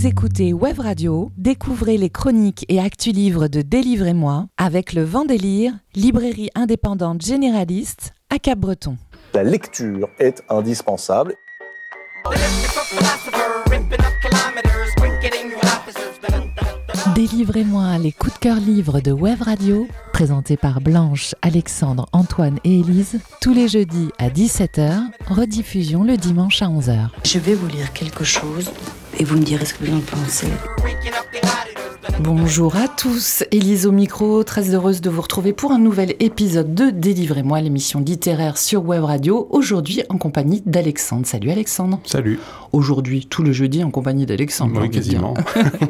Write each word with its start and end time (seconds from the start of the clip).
Vous 0.00 0.06
écoutez 0.06 0.54
Web 0.54 0.78
Radio, 0.78 1.30
découvrez 1.36 1.98
les 1.98 2.08
chroniques 2.08 2.64
et 2.70 2.80
actus 2.80 3.12
livres 3.12 3.48
de 3.48 3.60
Délivrez-moi 3.60 4.46
avec 4.56 4.94
le 4.94 5.04
Vent 5.04 5.26
Délire, 5.26 5.74
librairie 5.94 6.48
indépendante 6.54 7.20
généraliste 7.20 8.14
à 8.30 8.38
Cap-Breton. 8.38 8.96
La 9.34 9.42
lecture 9.42 10.08
est 10.18 10.42
indispensable. 10.48 11.34
Délivrez-moi 17.14 17.98
les 17.98 18.12
coups 18.12 18.32
de 18.32 18.38
cœur 18.38 18.56
livres 18.56 19.00
de 19.00 19.12
Web 19.12 19.42
Radio, 19.42 19.86
présentés 20.14 20.56
par 20.56 20.80
Blanche, 20.80 21.34
Alexandre, 21.42 22.06
Antoine 22.12 22.58
et 22.64 22.80
Élise, 22.80 23.20
tous 23.42 23.52
les 23.52 23.68
jeudis 23.68 24.08
à 24.18 24.30
17h, 24.30 24.98
rediffusion 25.28 26.04
le 26.04 26.16
dimanche 26.16 26.62
à 26.62 26.68
11h. 26.68 27.08
Je 27.26 27.38
vais 27.38 27.54
vous 27.54 27.68
lire 27.68 27.92
quelque 27.92 28.24
chose 28.24 28.70
et 29.20 29.24
vous 29.24 29.36
me 29.36 29.44
direz 29.44 29.66
ce 29.66 29.74
que 29.74 29.84
vous 29.84 29.96
en 29.96 30.00
pensez. 30.00 30.48
Bonjour 32.22 32.76
à 32.76 32.86
tous, 32.86 33.44
Élise 33.50 33.86
au 33.86 33.92
micro, 33.92 34.44
très 34.44 34.74
heureuse 34.74 35.00
de 35.00 35.08
vous 35.08 35.22
retrouver 35.22 35.54
pour 35.54 35.72
un 35.72 35.78
nouvel 35.78 36.16
épisode 36.20 36.74
de 36.74 36.90
Délivrez-moi, 36.90 37.62
l'émission 37.62 38.00
littéraire 38.00 38.58
sur 38.58 38.84
Web 38.84 39.04
Radio, 39.04 39.46
aujourd'hui 39.50 40.02
en 40.10 40.18
compagnie 40.18 40.62
d'Alexandre. 40.66 41.26
Salut 41.26 41.50
Alexandre. 41.50 41.98
Salut. 42.04 42.38
Aujourd'hui, 42.72 43.26
tout 43.26 43.42
le 43.42 43.52
jeudi 43.52 43.82
en 43.82 43.90
compagnie 43.90 44.26
d'Alexandre. 44.26 44.80
Oui, 44.82 44.90
quasiment. 44.90 45.34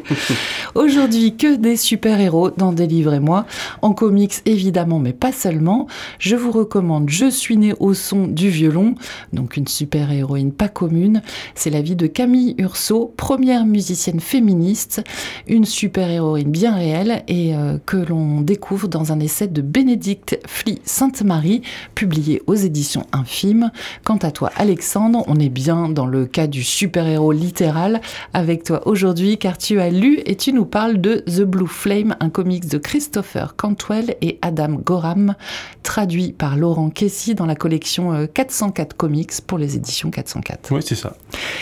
aujourd'hui, 0.74 1.36
que 1.36 1.56
des 1.56 1.76
super-héros 1.76 2.50
dans 2.56 2.72
Délivrez-moi, 2.72 3.44
en 3.82 3.92
comics 3.92 4.34
évidemment, 4.46 5.00
mais 5.00 5.12
pas 5.12 5.32
seulement. 5.32 5.88
Je 6.18 6.36
vous 6.36 6.52
recommande 6.52 7.10
Je 7.10 7.28
suis 7.28 7.56
née 7.56 7.74
au 7.80 7.92
son 7.92 8.28
du 8.28 8.50
violon, 8.50 8.94
donc 9.32 9.56
une 9.56 9.66
super-héroïne 9.66 10.52
pas 10.52 10.68
commune. 10.68 11.22
C'est 11.54 11.70
la 11.70 11.82
vie 11.82 11.96
de 11.96 12.06
Camille 12.06 12.54
Urso, 12.58 13.12
première 13.20 13.66
musicienne 13.66 14.18
féministe, 14.18 15.02
une 15.46 15.66
super-héroïne 15.66 16.50
bien 16.50 16.74
réelle 16.74 17.22
et 17.28 17.54
euh, 17.54 17.76
que 17.84 17.98
l'on 17.98 18.40
découvre 18.40 18.88
dans 18.88 19.12
un 19.12 19.20
essai 19.20 19.46
de 19.46 19.60
Bénédicte 19.60 20.40
Fly 20.46 20.80
Sainte-Marie, 20.84 21.60
publié 21.94 22.40
aux 22.46 22.54
éditions 22.54 23.04
Infime. 23.12 23.72
Quant 24.04 24.16
à 24.16 24.30
toi, 24.30 24.50
Alexandre, 24.56 25.22
on 25.26 25.36
est 25.36 25.50
bien 25.50 25.90
dans 25.90 26.06
le 26.06 26.24
cas 26.24 26.46
du 26.46 26.64
super-héros 26.64 27.32
littéral 27.32 28.00
avec 28.32 28.64
toi 28.64 28.88
aujourd'hui 28.88 29.36
car 29.36 29.58
tu 29.58 29.80
as 29.80 29.90
lu 29.90 30.20
et 30.24 30.36
tu 30.36 30.54
nous 30.54 30.64
parles 30.64 30.98
de 30.98 31.16
The 31.26 31.42
Blue 31.42 31.68
Flame, 31.68 32.16
un 32.20 32.30
comics 32.30 32.68
de 32.68 32.78
Christopher 32.78 33.54
Cantwell 33.54 34.16
et 34.22 34.38
Adam 34.40 34.80
Gorham, 34.82 35.34
traduit 35.82 36.32
par 36.32 36.56
Laurent 36.56 36.88
Kessy 36.88 37.34
dans 37.34 37.46
la 37.46 37.54
collection 37.54 38.26
404 38.32 38.92
euh, 38.92 38.96
Comics 38.96 39.42
pour 39.46 39.58
les 39.58 39.76
éditions 39.76 40.10
404. 40.10 40.72
Oui, 40.72 40.80
c'est 40.82 40.94
ça. 40.94 41.12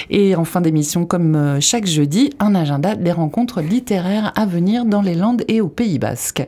Et 0.09 0.37
en 0.37 0.45
fin 0.45 0.61
d'émission, 0.61 1.05
comme 1.05 1.48
euh, 1.49 1.61
chaque 1.61 1.87
jeudi, 1.87 2.31
un 2.39 2.55
agenda 2.55 2.95
des 2.95 3.13
rencontres 3.13 3.61
littéraires 3.61 4.33
à 4.37 4.47
venir 4.47 4.85
dans 4.85 5.03
les 5.03 5.15
Landes 5.15 5.45
et 5.49 5.61
au 5.61 5.69
Pays 5.69 5.99
Basque. 5.99 6.45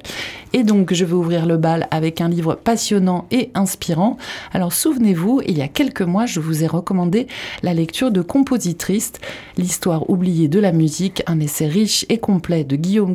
Et 0.53 0.65
donc, 0.65 0.93
je 0.93 1.05
vais 1.05 1.13
ouvrir 1.15 1.47
le 1.47 1.57
bal 1.57 1.87
avec 1.91 2.21
un 2.21 2.29
livre 2.29 2.55
passionnant 2.55 3.27
et 3.31 3.51
inspirant. 3.55 4.17
Alors, 4.53 4.73
souvenez-vous, 4.73 5.43
il 5.47 5.59
y 5.59 5.63
a 5.63 5.69
quelques 5.69 6.03
mois, 6.03 6.27
je 6.27 6.41
vous 6.41 6.65
ai 6.65 6.67
recommandé 6.67 7.29
la 7.63 7.73
lecture 7.73 8.11
de 8.11 8.21
Compositrice, 8.21 9.13
l'histoire 9.57 10.11
oubliée 10.11 10.49
de 10.49 10.59
la 10.59 10.73
musique, 10.73 11.23
un 11.27 11.41
essai 11.41 11.67
riche 11.67 12.05
et 12.09 12.19
complet 12.19 12.65
de 12.65 12.77
Guillaume 12.77 13.15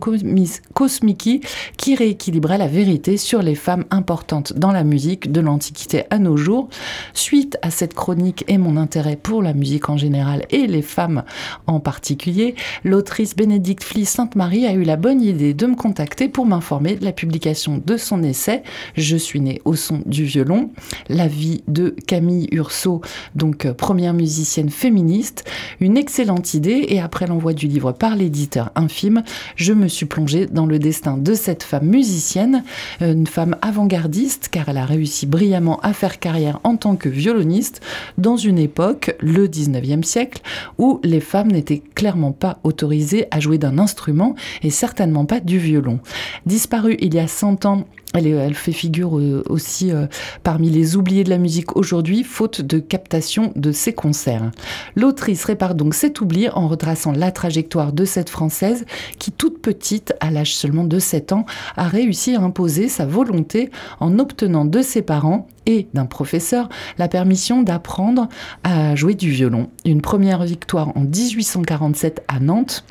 Kosmiki 0.74 1.42
qui 1.78 1.96
rééquilibrait 1.96 2.58
la 2.58 2.68
vérité 2.68 3.18
sur 3.18 3.42
les 3.42 3.56
femmes 3.56 3.86
importantes 3.92 4.54
dans 4.54 4.72
la 4.72 4.84
musique 4.84 5.32
de 5.32 5.42
l'Antiquité 5.42 6.04
à 6.10 6.20
nos 6.20 6.38
jours. 6.38 6.70
Suite 7.14 7.58
à 7.62 7.70
cette 7.70 7.94
chronique 7.94 8.46
et 8.48 8.58
mon 8.58 8.78
intérêt 8.78 9.18
pour 9.18 9.42
la 9.42 9.54
musique 9.54 9.90
en 9.90 9.98
général 9.98 10.46
et 10.52 10.68
les 10.68 10.82
femmes 10.82 11.24
en 11.68 11.75
particulier, 11.80 12.56
l'autrice 12.84 13.36
Bénédicte 13.36 13.84
Fly 13.84 14.06
Sainte-Marie 14.06 14.66
a 14.66 14.74
eu 14.74 14.84
la 14.84 14.98
bonne 14.98 15.22
idée 15.22 15.54
de 15.54 15.66
me 15.66 15.76
contacter 15.76 16.30
pour 16.30 16.46
m'informer 16.46 16.96
de 16.96 17.06
la 17.06 17.12
publication 17.12 17.82
de 17.84 17.98
son 17.98 18.24
essai 18.24 18.64
Je 18.96 19.18
suis 19.18 19.42
née 19.42 19.62
au 19.66 19.76
son 19.76 20.02
du 20.06 20.24
violon, 20.24 20.72
la 21.10 21.28
vie 21.28 21.64
de 21.68 21.96
Camille 22.08 22.48
Urso, 22.52 23.02
donc 23.36 23.66
euh, 23.66 23.74
première 23.74 24.14
musicienne 24.14 24.70
féministe. 24.70 25.44
Une 25.80 25.98
excellente 25.98 26.54
idée 26.54 26.86
et 26.90 27.00
après 27.00 27.28
l'envoi 27.28 27.54
du 27.54 27.68
livre 27.68 27.92
par 27.92 28.16
l'éditeur 28.16 28.72
Infime, 28.76 29.24
je 29.56 29.74
me 29.74 29.88
suis 29.88 30.06
plongée 30.06 30.46
dans 30.46 30.66
le 30.66 30.80
destin 30.80 31.18
de 31.18 31.34
cette 31.34 31.64
femme 31.64 31.88
musicienne, 31.88 32.64
euh, 33.02 33.14
une 33.14 33.28
femme 33.28 33.56
avant-gardiste 33.62 34.50
car 34.52 34.70
elle 34.70 34.78
a 34.78 34.86
réussi 34.86 35.26
brillamment 35.26 35.80
à 35.82 35.94
faire 35.94 36.20
carrière 36.20 36.60
en 36.64 36.78
tant 36.78 36.96
que 36.96 37.10
violoniste 37.10 37.82
dans 38.18 38.38
une 38.38 38.60
époque, 38.60 39.16
le 39.20 39.48
19e 39.48 40.04
siècle, 40.04 40.42
où 40.78 41.00
les 41.04 41.20
femmes 41.20 41.52
n'étaient 41.52 41.65
clairement 41.74 42.32
pas 42.32 42.60
autorisées 42.64 43.28
à 43.32 43.40
jouer 43.40 43.58
d'un 43.58 43.78
instrument 43.78 44.36
et 44.64 44.70
certainement 44.70 45.26
pas 45.26 45.40
du 45.40 45.58
violon. 45.58 46.00
Disparue 46.46 46.98
il 47.00 47.14
y 47.14 47.20
a 47.20 47.28
100 47.28 47.66
ans 47.66 47.86
elle, 48.16 48.54
fait 48.54 48.72
figure 48.72 49.18
euh, 49.18 49.44
aussi 49.50 49.92
euh, 49.92 50.08
parmi 50.44 50.70
les 50.70 50.96
oubliés 50.96 51.24
de 51.24 51.30
la 51.30 51.38
musique 51.38 51.76
aujourd'hui, 51.76 52.24
faute 52.24 52.62
de 52.62 52.80
captation 52.80 53.52
de 53.56 53.72
ses 53.72 53.94
concerts. 53.94 54.52
L'autrice 54.96 55.44
répare 55.44 55.76
donc 55.76 55.94
cet 55.94 56.22
oubli 56.22 56.48
en 56.50 56.68
retraçant 56.68 57.12
la 57.12 57.32
trajectoire 57.32 57.94
de 57.94 58.06
cette 58.06 58.30
Française 58.30 58.86
qui, 59.20 59.32
toute 59.32 59.62
petite, 59.62 60.14
à 60.20 60.32
l'âge 60.32 60.56
seulement 60.56 60.86
de 60.86 61.00
7 61.00 61.34
ans, 61.34 61.46
a 61.76 61.88
réussi 61.88 62.36
à 62.36 62.42
imposer 62.42 62.88
sa 62.88 63.06
volonté 63.06 63.70
en 64.00 64.20
obtenant 64.20 64.66
de 64.66 64.82
ses 64.82 65.02
parents 65.02 65.48
et 65.66 65.88
d'un 65.94 66.06
professeur 66.06 66.70
la 66.98 67.08
permission 67.08 67.64
d'apprendre 67.64 68.30
à 68.64 68.96
jouer 68.96 69.16
du 69.16 69.30
violon. 69.32 69.70
Une 69.84 70.02
première 70.02 70.44
victoire 70.44 70.96
en 70.96 71.02
1847 71.02 72.24
à 72.28 72.40
Nantes 72.40 72.86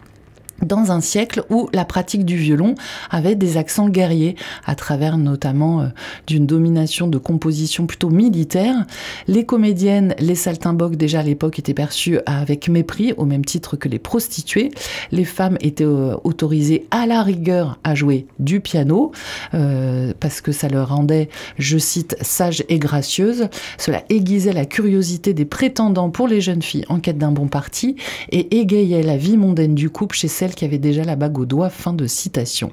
dans 0.62 0.92
un 0.92 1.00
siècle 1.00 1.42
où 1.50 1.68
la 1.72 1.84
pratique 1.84 2.24
du 2.24 2.36
violon 2.36 2.74
avait 3.10 3.34
des 3.34 3.56
accents 3.56 3.88
guerriers, 3.88 4.36
à 4.64 4.74
travers 4.74 5.18
notamment 5.18 5.80
euh, 5.80 5.86
d'une 6.26 6.46
domination 6.46 7.06
de 7.06 7.18
composition 7.18 7.86
plutôt 7.86 8.10
militaire. 8.10 8.86
Les 9.26 9.44
comédiennes, 9.44 10.14
les 10.18 10.34
saltimbanques 10.34 10.96
déjà 10.96 11.20
à 11.20 11.22
l'époque 11.22 11.58
étaient 11.58 11.74
perçues 11.74 12.18
avec 12.26 12.68
mépris, 12.68 13.12
au 13.16 13.24
même 13.24 13.44
titre 13.44 13.76
que 13.76 13.88
les 13.88 13.98
prostituées. 13.98 14.70
Les 15.12 15.24
femmes 15.24 15.58
étaient 15.60 15.84
euh, 15.84 16.16
autorisées 16.24 16.86
à 16.90 17.06
la 17.06 17.22
rigueur 17.22 17.78
à 17.84 17.94
jouer 17.94 18.26
du 18.38 18.60
piano, 18.60 19.12
euh, 19.54 20.12
parce 20.20 20.40
que 20.40 20.52
ça 20.52 20.68
leur 20.68 20.88
rendait, 20.88 21.28
je 21.58 21.78
cite, 21.78 22.16
sages 22.20 22.64
et 22.68 22.78
gracieuses. 22.78 23.48
Cela 23.78 24.04
aiguisait 24.08 24.52
la 24.52 24.66
curiosité 24.66 25.34
des 25.34 25.44
prétendants 25.44 26.10
pour 26.10 26.28
les 26.28 26.40
jeunes 26.40 26.62
filles 26.62 26.84
en 26.88 27.00
quête 27.00 27.18
d'un 27.18 27.32
bon 27.32 27.48
parti 27.48 27.96
et 28.30 28.58
égayait 28.58 29.02
la 29.02 29.16
vie 29.16 29.36
mondaine 29.36 29.74
du 29.74 29.90
couple 29.90 30.16
chez 30.16 30.28
qui 30.54 30.64
avait 30.64 30.78
déjà 30.78 31.04
la 31.04 31.16
bague 31.16 31.38
au 31.38 31.46
doigt. 31.46 31.70
Fin 31.70 31.92
de 31.92 32.06
citation. 32.06 32.70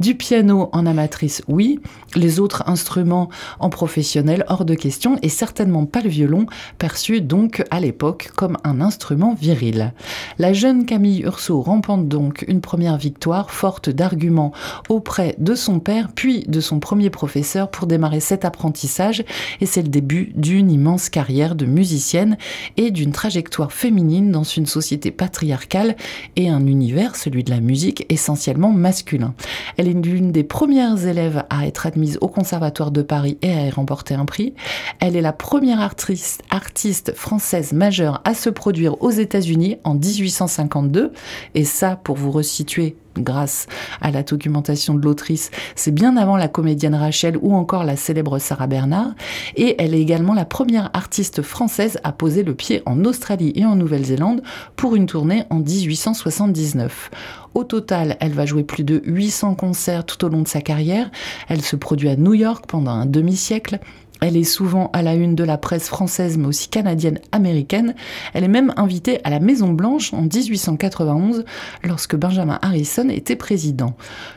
Du 0.00 0.14
piano 0.14 0.68
en 0.72 0.86
amatrice, 0.86 1.42
oui. 1.48 1.80
Les 2.14 2.40
autres 2.40 2.64
instruments 2.66 3.28
en 3.58 3.70
professionnel, 3.70 4.44
hors 4.48 4.64
de 4.64 4.74
question, 4.74 5.18
et 5.22 5.28
certainement 5.28 5.84
pas 5.84 6.00
le 6.00 6.08
violon, 6.08 6.46
perçu 6.78 7.20
donc 7.20 7.64
à 7.70 7.80
l'époque 7.80 8.30
comme 8.36 8.56
un 8.64 8.80
instrument 8.80 9.34
viril. 9.34 9.92
La 10.38 10.52
jeune 10.52 10.86
Camille 10.86 11.22
Urso 11.22 11.60
remporte 11.60 12.08
donc 12.08 12.44
une 12.48 12.60
première 12.60 12.96
victoire 12.96 13.50
forte 13.50 13.90
d'arguments 13.90 14.52
auprès 14.88 15.34
de 15.38 15.54
son 15.54 15.80
père, 15.80 16.08
puis 16.14 16.44
de 16.48 16.60
son 16.60 16.80
premier 16.80 17.10
professeur 17.10 17.70
pour 17.70 17.86
démarrer 17.86 18.20
cet 18.20 18.44
apprentissage, 18.44 19.24
et 19.60 19.66
c'est 19.66 19.82
le 19.82 19.88
début 19.88 20.32
d'une 20.34 20.70
immense 20.70 21.08
carrière 21.08 21.54
de 21.54 21.66
musicienne 21.66 22.36
et 22.76 22.90
d'une 22.90 23.12
trajectoire 23.12 23.72
féminine 23.72 24.30
dans 24.30 24.44
une 24.44 24.66
société 24.66 25.10
patriarcale 25.10 25.96
et 26.36 26.48
un 26.48 26.66
univers 26.66 27.07
celui 27.16 27.44
de 27.44 27.50
la 27.50 27.60
musique, 27.60 28.06
essentiellement 28.08 28.70
masculin. 28.70 29.34
Elle 29.76 29.88
est 29.88 29.92
l'une 29.92 30.32
des 30.32 30.44
premières 30.44 31.06
élèves 31.06 31.44
à 31.50 31.66
être 31.66 31.86
admise 31.86 32.18
au 32.20 32.28
Conservatoire 32.28 32.90
de 32.90 33.02
Paris 33.02 33.38
et 33.42 33.52
à 33.52 33.66
y 33.66 33.70
remporter 33.70 34.14
un 34.14 34.24
prix. 34.24 34.54
Elle 35.00 35.16
est 35.16 35.20
la 35.20 35.32
première 35.32 35.80
artiste, 35.80 37.12
française 37.14 37.72
majeure 37.72 38.20
à 38.24 38.34
se 38.34 38.50
produire 38.50 39.00
aux 39.02 39.10
États-Unis 39.10 39.76
en 39.84 39.94
1852. 39.94 41.12
Et 41.54 41.64
ça, 41.64 41.96
pour 41.96 42.16
vous 42.16 42.30
resituer 42.30 42.96
grâce 43.18 43.66
à 44.00 44.10
la 44.10 44.22
documentation 44.22 44.94
de 44.94 45.04
l'autrice, 45.04 45.50
c'est 45.74 45.92
bien 45.92 46.16
avant 46.16 46.36
la 46.36 46.48
comédienne 46.48 46.94
Rachel 46.94 47.36
ou 47.40 47.54
encore 47.54 47.84
la 47.84 47.96
célèbre 47.96 48.38
Sarah 48.38 48.66
Bernard. 48.66 49.14
Et 49.56 49.76
elle 49.78 49.94
est 49.94 50.00
également 50.00 50.34
la 50.34 50.44
première 50.44 50.90
artiste 50.92 51.42
française 51.42 51.98
à 52.04 52.12
poser 52.12 52.42
le 52.42 52.54
pied 52.54 52.82
en 52.86 53.04
Australie 53.04 53.52
et 53.54 53.64
en 53.64 53.76
Nouvelle-Zélande 53.76 54.42
pour 54.76 54.96
une 54.96 55.06
tournée 55.06 55.44
en 55.50 55.60
1879. 55.60 57.10
Au 57.54 57.64
total, 57.64 58.16
elle 58.20 58.32
va 58.32 58.46
jouer 58.46 58.62
plus 58.62 58.84
de 58.84 59.02
800 59.04 59.54
concerts 59.54 60.06
tout 60.06 60.24
au 60.24 60.28
long 60.28 60.42
de 60.42 60.48
sa 60.48 60.60
carrière. 60.60 61.10
Elle 61.48 61.62
se 61.62 61.76
produit 61.76 62.08
à 62.08 62.16
New 62.16 62.34
York 62.34 62.66
pendant 62.68 62.92
un 62.92 63.06
demi-siècle. 63.06 63.80
Elle 64.20 64.36
est 64.36 64.44
souvent 64.44 64.90
à 64.92 65.02
la 65.02 65.14
une 65.14 65.34
de 65.34 65.44
la 65.44 65.58
presse 65.58 65.88
française 65.88 66.38
mais 66.38 66.46
aussi 66.46 66.68
canadienne, 66.68 67.20
américaine. 67.32 67.94
Elle 68.34 68.44
est 68.44 68.48
même 68.48 68.72
invitée 68.76 69.20
à 69.24 69.30
la 69.30 69.40
Maison 69.40 69.72
Blanche 69.72 70.12
en 70.12 70.22
1891 70.22 71.44
lorsque 71.84 72.16
Benjamin 72.16 72.58
Harrison 72.62 73.08
était 73.08 73.36
président. 73.36 73.94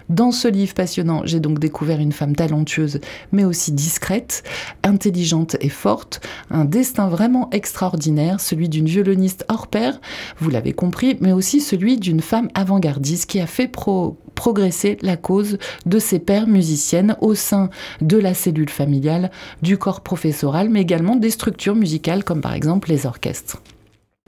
Dans 0.09 0.31
ce 0.31 0.47
livre 0.47 0.73
passionnant, 0.73 1.21
j'ai 1.25 1.39
donc 1.39 1.59
découvert 1.59 1.99
une 1.99 2.11
femme 2.11 2.35
talentueuse 2.35 2.99
mais 3.31 3.43
aussi 3.43 3.71
discrète, 3.71 4.43
intelligente 4.83 5.57
et 5.61 5.69
forte, 5.69 6.21
un 6.49 6.65
destin 6.65 7.07
vraiment 7.07 7.49
extraordinaire, 7.51 8.39
celui 8.39 8.69
d'une 8.69 8.85
violoniste 8.85 9.45
hors 9.49 9.67
pair, 9.67 9.99
vous 10.39 10.49
l'avez 10.49 10.73
compris, 10.73 11.17
mais 11.21 11.31
aussi 11.31 11.61
celui 11.61 11.97
d'une 11.97 12.21
femme 12.21 12.49
avant-gardiste 12.53 13.29
qui 13.29 13.39
a 13.39 13.47
fait 13.47 13.67
pro 13.67 14.17
progresser 14.35 14.97
la 15.03 15.17
cause 15.17 15.59
de 15.85 15.99
ses 15.99 16.17
pères 16.17 16.47
musiciennes 16.47 17.15
au 17.21 17.35
sein 17.35 17.69
de 18.01 18.17
la 18.17 18.33
cellule 18.33 18.69
familiale, 18.69 19.29
corps 19.77 20.01
professoral, 20.01 20.69
mais 20.69 20.81
également 20.81 21.15
des 21.15 21.29
structures 21.29 21.75
musicales 21.75 22.23
comme 22.23 22.41
par 22.41 22.53
exemple 22.53 22.89
les 22.89 23.05
orchestres. 23.05 23.61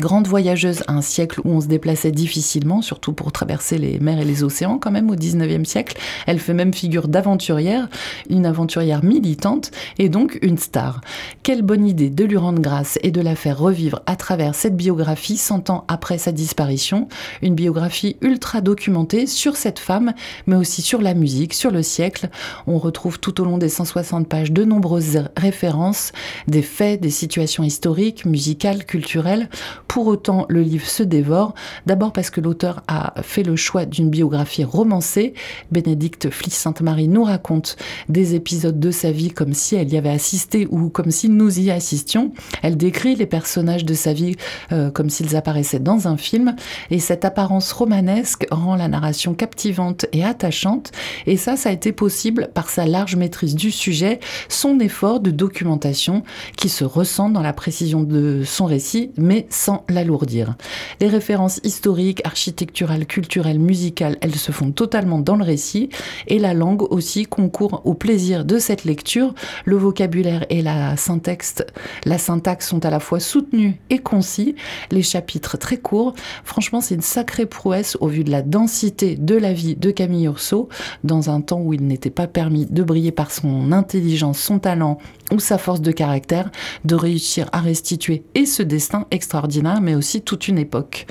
Grande 0.04 0.28
voyageuse 0.28 0.84
à 0.88 0.94
un 0.94 1.02
siècle 1.02 1.40
où 1.46 1.52
on 1.52 1.62
se 1.62 1.68
déplaçait 1.68 2.12
difficilement, 2.12 2.82
surtout 2.82 3.14
pour 3.14 3.32
traverser 3.32 3.78
les 3.78 4.00
mers 4.00 4.20
et 4.20 4.26
les 4.26 4.44
océans 4.44 4.78
quand 4.78 4.92
même 4.92 5.10
au 5.10 5.16
19e 5.16 5.64
siècle. 5.64 5.98
Elle 6.28 6.40
fait 6.40 6.54
même 6.54 6.74
figure 6.74 7.08
d'aventurière, 7.08 7.88
une 8.30 8.46
aventurière 8.46 9.02
militante 9.02 9.72
et 10.00 10.10
donc 10.10 10.40
une 10.42 10.58
star. 10.58 11.00
Quelle 11.42 11.62
bonne 11.62 11.88
idée 11.88 12.10
de 12.10 12.26
lui 12.26 12.36
rendre 12.36 12.60
grâce 12.60 13.00
et 13.02 13.12
de 13.12 13.22
la 13.22 13.38
faire 13.38 13.58
revivre 13.58 14.02
à 14.06 14.18
travers 14.18 14.56
cette 14.56 14.76
biographie 14.76 15.38
100 15.38 15.70
ans 15.70 15.86
après 15.88 16.18
sa 16.18 16.34
disparition. 16.34 17.08
Une 17.42 17.56
biographie 17.56 18.18
ultra 18.20 18.60
documentée 18.60 19.26
sur 19.26 19.56
cette 19.56 19.80
femme, 19.80 20.14
mais 20.48 20.58
aussi 20.58 20.82
sur 20.82 21.02
la 21.02 21.14
musique, 21.14 21.54
sur 21.54 21.72
le 21.72 21.82
siècle. 21.82 22.30
On 22.68 22.78
retrouve 22.78 23.20
tout 23.20 23.40
au 23.40 23.46
long 23.46 23.58
des 23.58 23.70
160 23.70 24.28
pages 24.28 24.52
de 24.52 24.66
nombreuses 24.66 25.24
références, 25.38 26.12
des 26.50 26.62
faits, 26.62 27.00
des 27.00 27.10
situations 27.10 27.64
historiques, 27.64 28.26
musicales, 28.26 28.84
culturelles 28.84 29.48
pour 29.88 30.08
autant, 30.08 30.46
le 30.50 30.62
livre 30.62 30.88
se 30.88 31.04
dévore, 31.04 31.54
d'abord 31.86 32.14
parce 32.14 32.30
que 32.30 32.42
l'auteur 32.42 32.82
a 32.88 33.14
fait 33.22 33.44
le 33.44 33.56
choix 33.56 33.86
d'une 33.86 34.10
biographie 34.10 34.64
romancée. 34.64 35.34
Bénédicte 35.72 36.30
Fliss-Sainte-Marie 36.30 37.08
nous 37.08 37.24
raconte 37.24 37.76
des 38.10 38.36
épisodes 38.36 38.80
de 38.80 38.92
sa 38.92 39.12
vie 39.12 39.30
comme 39.30 39.54
si 39.54 39.76
elle 39.76 39.92
y 39.94 39.98
avait 39.98 40.10
assisté 40.10 40.68
ou 40.72 40.90
comme 40.90 41.12
si 41.12 41.30
nous 41.30 41.60
y 41.60 41.72
assistions. 41.72 42.32
Elle 42.62 42.78
décrit 42.78 43.16
les 43.16 43.26
personnages 43.26 43.86
de 43.86 43.94
sa 43.94 44.14
vie 44.14 44.36
euh, 44.72 44.90
comme 44.90 45.10
s'ils 45.10 45.36
apparaissaient 45.36 45.80
dans 45.80 46.08
un 46.08 46.18
film. 46.18 46.56
Et 46.90 47.00
cette 47.00 47.26
apparence 47.26 47.72
romanesque 47.72 48.48
rend 48.52 48.76
la 48.76 48.88
narration 48.88 49.34
captivante 49.34 50.06
et 50.12 50.24
attachante. 50.24 50.92
Et 51.28 51.38
ça, 51.38 51.56
ça 51.56 51.70
a 51.70 51.72
été 51.72 51.92
possible 51.92 52.50
par 52.54 52.70
sa 52.70 52.86
large 52.86 53.16
maîtrise 53.16 53.56
du 53.56 53.72
sujet, 53.72 54.20
son 54.50 54.80
effort 54.80 55.20
de 55.20 55.32
documentation 55.32 56.24
qui 56.58 56.70
se 56.70 56.84
ressent 56.84 57.30
dans 57.30 57.42
la 57.42 57.54
précision 57.54 58.04
de 58.04 58.44
son 58.44 58.66
récit, 58.66 59.12
mais 59.18 59.48
sans 59.50 59.73
l'alourdir. 59.90 60.56
Les 61.00 61.08
références 61.08 61.60
historiques, 61.64 62.22
architecturales, 62.24 63.06
culturelles, 63.06 63.60
musicales, 63.60 64.18
elles 64.22 64.36
se 64.36 64.52
font 64.52 64.72
totalement 64.72 65.20
dans 65.20 65.36
le 65.36 65.44
récit 65.44 65.90
et 66.28 66.40
la 66.40 66.54
langue 66.54 66.84
aussi 66.92 67.26
concourt 67.26 67.82
au 67.86 67.94
plaisir 67.94 68.46
de 68.46 68.60
cette 68.60 68.86
lecture. 68.86 69.34
Le 69.66 69.76
vocabulaire 69.76 70.46
et 70.50 70.62
la 70.62 70.98
syntaxe, 70.98 71.56
la 72.06 72.18
syntaxe 72.18 72.68
sont 72.68 72.86
à 72.86 72.90
la 72.90 73.00
fois 73.00 73.20
soutenus 73.20 73.76
et 73.90 74.00
concis, 74.00 74.56
les 74.92 75.04
chapitres 75.04 75.58
très 75.58 75.78
courts. 75.78 76.14
Franchement, 76.44 76.82
c'est 76.82 76.96
une 76.96 77.02
sacrée 77.02 77.46
prouesse 77.46 77.98
au 78.00 78.08
vu 78.08 78.24
de 78.24 78.32
la 78.32 78.42
densité 78.42 79.16
de 79.16 79.36
la 79.36 79.54
vie 79.54 79.76
de 79.76 79.92
Camille 79.92 80.26
Urso 80.26 80.70
dans 81.04 81.30
un 81.30 81.42
temps 81.42 81.62
où 81.62 81.74
il 81.74 81.86
n'était 81.86 82.10
pas 82.10 82.28
permis 82.28 82.66
de 82.66 82.84
briller 82.84 83.12
par 83.12 83.32
son 83.32 83.72
intelligence, 83.72 84.40
son 84.40 84.60
talent 84.60 84.98
ou 85.32 85.40
sa 85.40 85.58
force 85.58 85.82
de 85.82 85.92
caractère, 85.92 86.52
de 86.86 86.96
réussir 86.96 87.50
à 87.52 87.60
restituer 87.60 88.24
et 88.36 88.46
ce 88.46 88.64
destin 88.64 89.06
extraordinaire 89.12 89.63
mais 89.82 89.96
aussi 89.96 90.22
toute 90.22 90.48
une 90.48 90.58
époque. 90.58 91.06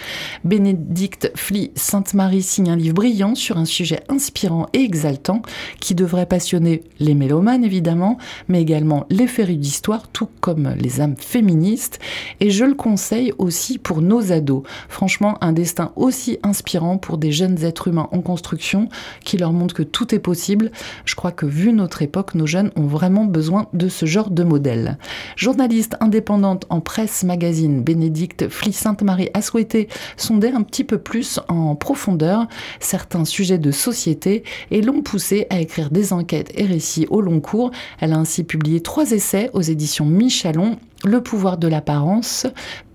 Bénédicte 0.45 1.33
Fly 1.35 1.73
Sainte-Marie 1.75 2.43
signe 2.43 2.71
un 2.71 2.77
livre 2.77 2.95
brillant 2.95 3.35
sur 3.35 3.59
un 3.59 3.65
sujet 3.65 4.03
inspirant 4.09 4.67
et 4.73 4.81
exaltant 4.81 5.43
qui 5.81 5.95
devrait 5.95 6.27
passionner 6.27 6.83
les 7.01 7.15
mélomanes 7.15 7.65
évidemment, 7.65 8.19
mais 8.49 8.61
également 8.61 9.07
les 9.11 9.27
férus 9.27 9.59
d'histoire, 9.59 10.09
tout 10.09 10.29
comme 10.41 10.75
les 10.79 11.01
âmes 11.01 11.17
féministes. 11.19 11.99
Et 12.41 12.51
je 12.51 12.65
le 12.65 12.75
conseille 12.75 13.33
aussi 13.39 13.79
pour 13.79 14.03
nos 14.03 14.33
ados. 14.33 14.63
Franchement, 14.89 15.39
un 15.41 15.53
destin 15.53 15.93
aussi 15.97 16.39
inspirant 16.43 16.99
pour 16.99 17.19
des 17.19 17.33
jeunes 17.33 17.65
êtres 17.65 17.89
humains 17.89 18.09
en 18.13 18.21
construction 18.21 18.89
qui 19.25 19.37
leur 19.37 19.53
montre 19.53 19.75
que 19.75 19.83
tout 19.83 20.15
est 20.15 20.19
possible. 20.19 20.71
Je 21.05 21.15
crois 21.15 21.33
que 21.33 21.47
vu 21.47 21.73
notre 21.73 22.03
époque, 22.03 22.35
nos 22.35 22.47
jeunes 22.47 22.71
ont 22.77 22.87
vraiment 22.87 23.25
besoin 23.25 23.67
de 23.73 23.89
ce 23.89 24.07
genre 24.07 24.31
de 24.31 24.45
modèle. 24.45 24.99
Journaliste 25.37 25.97
indépendante 26.01 26.67
en 26.69 26.81
presse 26.81 27.25
magazine, 27.25 27.83
Bénédicte 27.83 28.42
Fly 28.49 28.73
Sainte-Marie 28.73 29.31
a 29.35 29.43
souhaité 29.43 29.89
sonder 30.17 30.49
un 30.49 30.63
petit 30.63 30.85
peu 30.85 30.99
plus 30.99 31.41
en 31.49 31.75
profondeur 31.75 32.47
certains 32.81 33.25
sujets 33.25 33.59
de 33.59 33.71
société 33.71 34.45
et 34.71 34.83
l'ont 34.83 35.03
poussé 35.03 35.47
à 35.51 35.61
écrire 35.61 35.91
des 35.91 36.13
enquêtes 36.13 36.53
et 36.55 36.65
récits 36.65 37.07
au 37.11 37.21
long 37.21 37.41
cours. 37.41 37.71
Elle 38.01 38.13
a 38.13 38.17
ainsi 38.17 38.45
publié 38.45 38.81
trois 38.81 39.11
essais 39.11 39.51
aux 39.53 39.63
éditions 39.63 40.07
Michalon 40.07 40.79
le 41.05 41.23
pouvoir 41.23 41.59
de 41.59 41.69
l'apparence, 41.69 42.47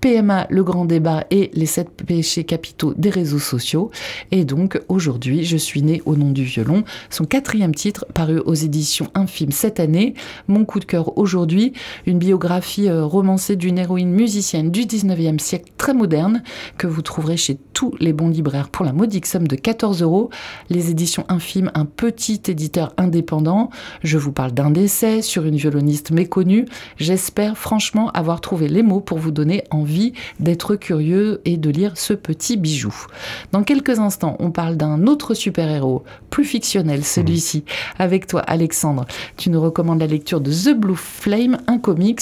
PMA, 0.02 0.48
le 0.50 0.64
grand 0.64 0.86
débat 0.86 1.26
et 1.32 1.50
les 1.54 1.66
sept 1.66 1.90
péchés 2.06 2.44
capitaux 2.44 2.94
des 2.96 3.10
réseaux 3.10 3.40
sociaux. 3.40 3.92
Et 4.32 4.46
donc 4.46 4.80
aujourd'hui, 4.88 5.44
je 5.44 5.58
suis 5.58 5.82
née 5.82 6.02
au 6.06 6.16
nom 6.16 6.32
du 6.32 6.44
violon, 6.44 6.84
son 7.10 7.26
quatrième 7.26 7.74
titre 7.74 8.06
paru 8.14 8.40
aux 8.40 8.54
éditions 8.54 9.08
Infime 9.16 9.52
cette 9.52 9.80
année. 9.80 10.14
Mon 10.48 10.66
coup 10.66 10.80
de 10.80 10.86
cœur 10.86 11.18
aujourd'hui, 11.18 11.74
une 12.06 12.20
biographie 12.20 12.90
euh, 12.90 13.06
romancée 13.06 13.56
d'une 13.56 13.80
héroïne 13.80 14.12
musicienne 14.12 14.72
du 14.72 14.82
19e 14.82 15.40
siècle 15.40 15.72
très 15.78 15.94
moderne 15.94 16.44
que 16.78 16.88
vous 16.88 17.02
trouverez 17.02 17.38
chez 17.38 17.58
tous 17.74 17.94
les 18.00 18.14
bons 18.14 18.30
libraires 18.30 18.70
pour 18.70 18.86
la 18.86 18.94
modique 18.94 19.26
somme 19.26 19.48
de 19.48 19.56
14 19.56 20.02
euros. 20.02 20.30
Les 20.70 20.92
éditions 20.92 21.26
Infime, 21.28 21.72
un 21.74 21.86
petit 21.86 22.42
éditeur 22.48 22.94
indépendant. 22.98 23.70
Je 24.04 24.18
vous 24.18 24.32
parle 24.32 24.52
d'un 24.52 24.70
décès 24.70 25.22
sur 25.22 25.46
une 25.46 25.56
violoniste 25.56 26.12
méconnue. 26.12 26.66
J'espère 26.98 27.58
franchement 27.58 27.97
avoir 28.06 28.40
trouvé 28.42 28.68
les 28.68 28.84
mots 28.84 29.00
pour 29.00 29.18
vous 29.18 29.32
donner 29.32 29.64
envie 29.72 30.14
d'être 30.40 30.76
curieux 30.76 31.42
et 31.46 31.58
de 31.58 31.70
lire 31.70 31.98
ce 31.98 32.14
petit 32.14 32.58
bijou. 32.58 32.94
Dans 33.52 33.64
quelques 33.64 34.00
instants, 34.00 34.38
on 34.40 34.52
parle 34.52 34.78
d'un 34.78 35.08
autre 35.08 35.34
super-héros, 35.34 36.04
plus 36.30 36.46
fictionnel 36.46 37.04
celui-ci. 37.04 37.64
Avec 37.98 38.28
toi, 38.28 38.42
Alexandre, 38.42 39.06
tu 39.38 39.50
nous 39.50 39.62
recommandes 39.62 40.00
la 40.00 40.08
lecture 40.08 40.42
de 40.42 40.52
The 40.52 40.78
Blue 40.78 40.96
Flame, 40.96 41.58
un 41.68 41.80
comics 41.80 42.22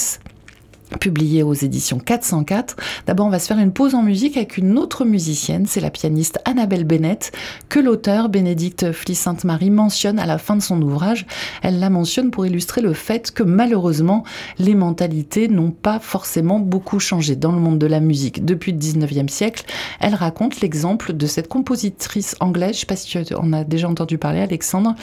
publié 1.00 1.42
aux 1.42 1.54
éditions 1.54 1.98
404. 1.98 2.76
D'abord, 3.06 3.26
on 3.26 3.30
va 3.30 3.38
se 3.38 3.46
faire 3.46 3.58
une 3.58 3.72
pause 3.72 3.94
en 3.94 4.02
musique 4.02 4.36
avec 4.36 4.56
une 4.56 4.78
autre 4.78 5.04
musicienne, 5.04 5.66
c'est 5.66 5.80
la 5.80 5.90
pianiste 5.90 6.38
Annabelle 6.44 6.84
Bennett, 6.84 7.32
que 7.68 7.80
l'auteur 7.80 8.28
Bénédicte 8.28 8.92
Fly-Sainte-Marie 8.92 9.70
mentionne 9.70 10.18
à 10.18 10.26
la 10.26 10.38
fin 10.38 10.56
de 10.56 10.62
son 10.62 10.80
ouvrage. 10.80 11.26
Elle 11.62 11.80
la 11.80 11.90
mentionne 11.90 12.30
pour 12.30 12.46
illustrer 12.46 12.80
le 12.80 12.92
fait 12.92 13.30
que 13.30 13.42
malheureusement, 13.42 14.24
les 14.58 14.74
mentalités 14.74 15.48
n'ont 15.48 15.70
pas 15.70 15.98
forcément 15.98 16.58
beaucoup 16.58 17.00
changé 17.00 17.36
dans 17.36 17.52
le 17.52 17.58
monde 17.58 17.78
de 17.78 17.86
la 17.86 18.00
musique 18.00 18.44
depuis 18.44 18.72
le 18.72 18.78
19e 18.78 19.28
siècle. 19.28 19.64
Elle 20.00 20.14
raconte 20.14 20.60
l'exemple 20.60 21.12
de 21.12 21.26
cette 21.26 21.48
compositrice 21.48 22.36
anglaise, 22.40 22.74
je 22.74 22.80
sais 22.80 22.86
pas 22.86 22.96
si 22.96 23.08
tu 23.08 23.34
en 23.34 23.64
déjà 23.64 23.88
entendu 23.88 24.18
parler, 24.18 24.40
Alexandre, 24.40 24.94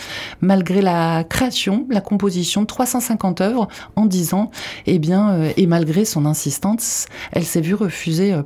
malgré 0.42 0.82
la 0.82 1.24
création, 1.24 1.86
la 1.90 2.02
composition 2.02 2.62
de 2.62 2.68
350 2.68 3.42
œuvres 3.42 3.68
en 3.96 4.06
10 4.06 4.34
ans, 4.34 4.52
eh 4.86 5.00
bien, 5.00 5.32
euh, 5.32 5.52
malgré 5.74 6.06
son 6.06 6.28
insistance, 6.28 7.08
elle 7.32 7.46
s'est 7.46 7.60
vue 7.60 7.74
refuser 7.74 8.32
euh, 8.32 8.44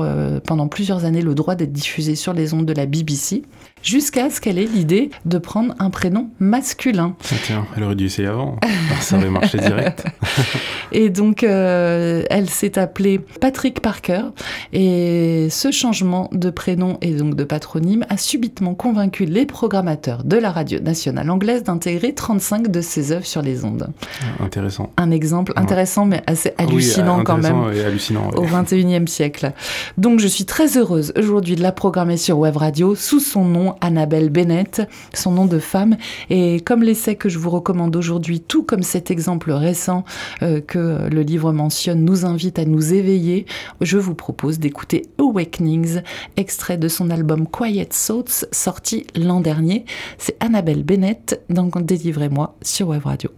euh, 0.00 0.40
pendant 0.40 0.66
plusieurs 0.66 1.04
années 1.04 1.20
le 1.20 1.34
droit 1.34 1.54
d'être 1.54 1.74
diffusée 1.74 2.14
sur 2.14 2.32
les 2.32 2.54
ondes 2.54 2.64
de 2.64 2.72
la 2.72 2.86
BBC 2.86 3.42
jusqu'à 3.82 4.30
ce 4.30 4.40
qu'elle 4.40 4.58
ait 4.58 4.66
l'idée 4.66 5.10
de 5.24 5.38
prendre 5.38 5.74
un 5.78 5.90
prénom 5.90 6.30
masculin. 6.38 7.14
Ah, 7.24 7.34
tiens, 7.42 7.66
elle 7.76 7.84
aurait 7.84 7.94
dû 7.94 8.06
essayer 8.06 8.28
avant, 8.28 8.56
ça 9.00 9.16
aurait 9.16 9.30
marché 9.30 9.58
direct. 9.58 10.04
et 10.92 11.10
donc, 11.10 11.44
euh, 11.44 12.22
elle 12.30 12.48
s'est 12.48 12.78
appelée 12.78 13.18
Patrick 13.40 13.80
Parker, 13.80 14.22
et 14.72 15.48
ce 15.50 15.70
changement 15.70 16.28
de 16.32 16.50
prénom 16.50 16.98
et 17.00 17.12
donc 17.12 17.34
de 17.34 17.44
patronyme 17.44 18.04
a 18.08 18.16
subitement 18.16 18.74
convaincu 18.74 19.24
les 19.24 19.46
programmateurs 19.46 20.24
de 20.24 20.36
la 20.36 20.50
radio 20.50 20.80
nationale 20.80 21.30
anglaise 21.30 21.62
d'intégrer 21.62 22.14
35 22.14 22.68
de 22.68 22.80
ses 22.80 23.12
œuvres 23.12 23.26
sur 23.26 23.42
les 23.42 23.64
ondes. 23.64 23.88
Ah, 24.22 24.44
intéressant. 24.44 24.92
Un 24.96 25.10
exemple 25.10 25.52
intéressant, 25.56 26.04
mais 26.04 26.22
assez 26.26 26.52
hallucinant 26.58 27.18
oui, 27.18 27.24
quand 27.24 27.38
même 27.38 27.72
et 27.74 27.84
hallucinant, 27.84 28.30
au 28.36 28.44
21e 28.44 29.06
siècle. 29.06 29.52
Donc, 29.98 30.20
je 30.20 30.26
suis 30.26 30.44
très 30.44 30.76
heureuse 30.76 31.12
aujourd'hui 31.16 31.56
de 31.56 31.62
la 31.62 31.72
programmer 31.72 32.16
sur 32.16 32.38
Web 32.38 32.56
Radio 32.56 32.94
sous 32.94 33.20
son 33.20 33.44
nom 33.44 33.69
Annabelle 33.80 34.30
Bennett, 34.30 34.82
son 35.14 35.32
nom 35.32 35.46
de 35.46 35.58
femme. 35.58 35.96
Et 36.28 36.60
comme 36.60 36.82
l'essai 36.82 37.16
que 37.16 37.28
je 37.28 37.38
vous 37.38 37.50
recommande 37.50 37.94
aujourd'hui, 37.96 38.40
tout 38.40 38.62
comme 38.62 38.82
cet 38.82 39.10
exemple 39.10 39.50
récent 39.52 40.04
euh, 40.42 40.60
que 40.60 41.08
le 41.08 41.22
livre 41.22 41.52
mentionne, 41.52 42.04
nous 42.04 42.24
invite 42.24 42.58
à 42.58 42.64
nous 42.64 42.94
éveiller, 42.94 43.46
je 43.80 43.98
vous 43.98 44.14
propose 44.14 44.58
d'écouter 44.58 45.06
Awakenings, 45.18 46.02
extrait 46.36 46.76
de 46.76 46.88
son 46.88 47.10
album 47.10 47.46
Quiet 47.46 47.88
Thoughts, 48.06 48.46
sorti 48.52 49.06
l'an 49.16 49.40
dernier. 49.40 49.84
C'est 50.18 50.36
Annabelle 50.40 50.82
Bennett, 50.82 51.42
donc 51.50 51.80
délivrez-moi 51.84 52.56
sur 52.62 52.88
Web 52.88 53.04
Radio. 53.04 53.30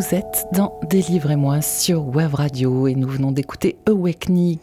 Vous 0.00 0.14
êtes 0.14 0.46
dans 0.54 0.80
Délivrez-moi 0.88 1.60
sur 1.60 2.06
Web 2.06 2.32
Radio 2.32 2.88
et 2.88 2.94
nous 2.94 3.06
venons 3.06 3.32
d'écouter 3.32 3.76
Awakenings, 3.86 4.58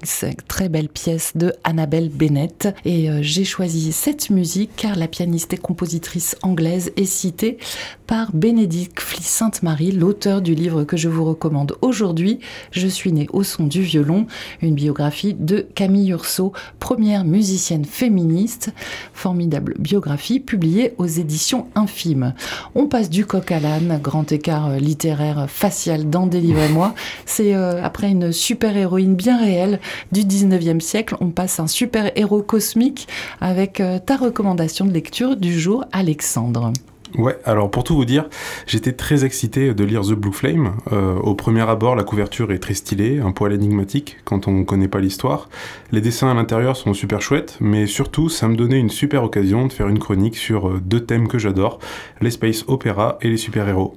très 0.48 0.67
belle 0.67 0.89
pièce 0.89 1.38
de 1.38 1.53
Annabelle 1.63 2.10
Bennett. 2.10 2.70
Et 2.86 3.08
euh, 3.12 3.20
j'ai 3.22 3.44
choisi 3.44 3.91
cette 3.91 4.32
musique 4.32 4.72
car 4.75 4.96
la 4.96 5.08
pianiste 5.08 5.53
et 5.53 5.58
compositrice 5.58 6.36
anglaise 6.41 6.91
est 6.98 7.06
citée 7.06 7.60
par 8.08 8.32
Bénédicte 8.34 9.02
Fly-Sainte-Marie, 9.02 9.92
l'auteur 9.92 10.42
du 10.42 10.56
livre 10.56 10.86
que 10.86 10.96
je 10.96 11.10
vous 11.10 11.26
recommande 11.26 11.76
aujourd'hui, 11.82 12.40
Je 12.72 12.88
suis 12.88 13.12
née 13.12 13.28
au 13.34 13.44
son 13.44 13.66
du 13.66 13.82
violon, 13.82 14.28
une 14.62 14.74
biographie 14.74 15.34
de 15.34 15.68
Camille 15.76 16.12
Urso, 16.12 16.54
première 16.80 17.26
musicienne 17.26 17.84
féministe. 17.84 18.74
Formidable 19.14 19.76
biographie 19.78 20.40
publiée 20.40 20.94
aux 20.98 21.06
éditions 21.06 21.68
Infimes. 21.76 22.34
On 22.76 22.88
passe 22.88 23.10
du 23.10 23.26
coq 23.26 23.52
à 23.52 23.60
l'âne, 23.60 24.00
grand 24.02 24.32
écart 24.32 24.68
euh, 24.68 24.78
littéraire 24.78 25.50
facial 25.50 26.10
dans 26.10 26.28
Délivrez-moi. 26.28 26.96
C'est 27.26 27.54
euh, 27.56 27.84
après 27.84 28.10
une 28.10 28.32
super-héroïne 28.32 29.16
bien 29.16 29.38
réelle 29.38 29.80
du 30.14 30.22
19e 30.22 30.80
siècle, 30.80 31.18
on 31.20 31.30
passe 31.30 31.60
un 31.60 31.68
super-héros 31.68 32.42
cosmique 32.42 33.08
avec 33.42 33.82
euh, 33.82 34.00
ta 34.00 34.16
recommandation 34.16 34.86
de 34.86 34.94
lecture 34.94 35.36
du 35.36 35.60
jour, 35.60 35.84
Alexandre. 35.92 36.72
Ouais, 37.16 37.38
alors 37.46 37.72
pour 37.72 37.84
tout 37.84 37.96
vous 37.96 38.06
dire, 38.06 38.26
j'étais 38.66 38.92
très 38.92 39.24
excité 39.24 39.74
de 39.74 39.84
lire 39.84 40.02
The 40.02 40.14
Blue 40.14 40.34
Flame. 40.34 40.76
Euh, 40.92 41.16
au 41.16 41.36
premier 41.36 41.68
abord, 41.68 41.96
la 41.96 42.04
couverture 42.04 42.52
est 42.52 42.60
très 42.60 42.74
stylée, 42.74 43.20
un 43.20 43.32
poil 43.32 43.54
énigmatique 43.54 44.18
quand 44.26 44.48
on 44.48 44.52
ne 44.52 44.64
connaît 44.64 44.88
pas 44.88 45.00
l'histoire. 45.00 45.50
Les 45.92 46.02
dessins 46.02 46.30
à 46.30 46.34
l'intérieur 46.34 46.76
sont 46.76 46.94
super 46.94 47.22
chouettes, 47.22 47.58
mais 47.62 47.88
surtout, 47.88 48.30
ça 48.30 48.48
me 48.48 48.56
donnait 48.56 48.80
une 48.80 48.90
super 48.90 49.24
occasion 49.24 49.68
de 49.68 49.74
faire 49.74 49.88
une 49.88 50.00
chronique 50.00 50.36
sur 50.36 50.68
euh, 50.68 50.82
deux 50.84 51.00
thèmes 51.00 51.28
que 51.28 51.40
j'adore, 51.40 51.80
les 52.22 52.32
space 52.32 52.66
opéra 52.68 53.18
et 53.22 53.30
les 53.30 53.38
super-héros. 53.38 53.96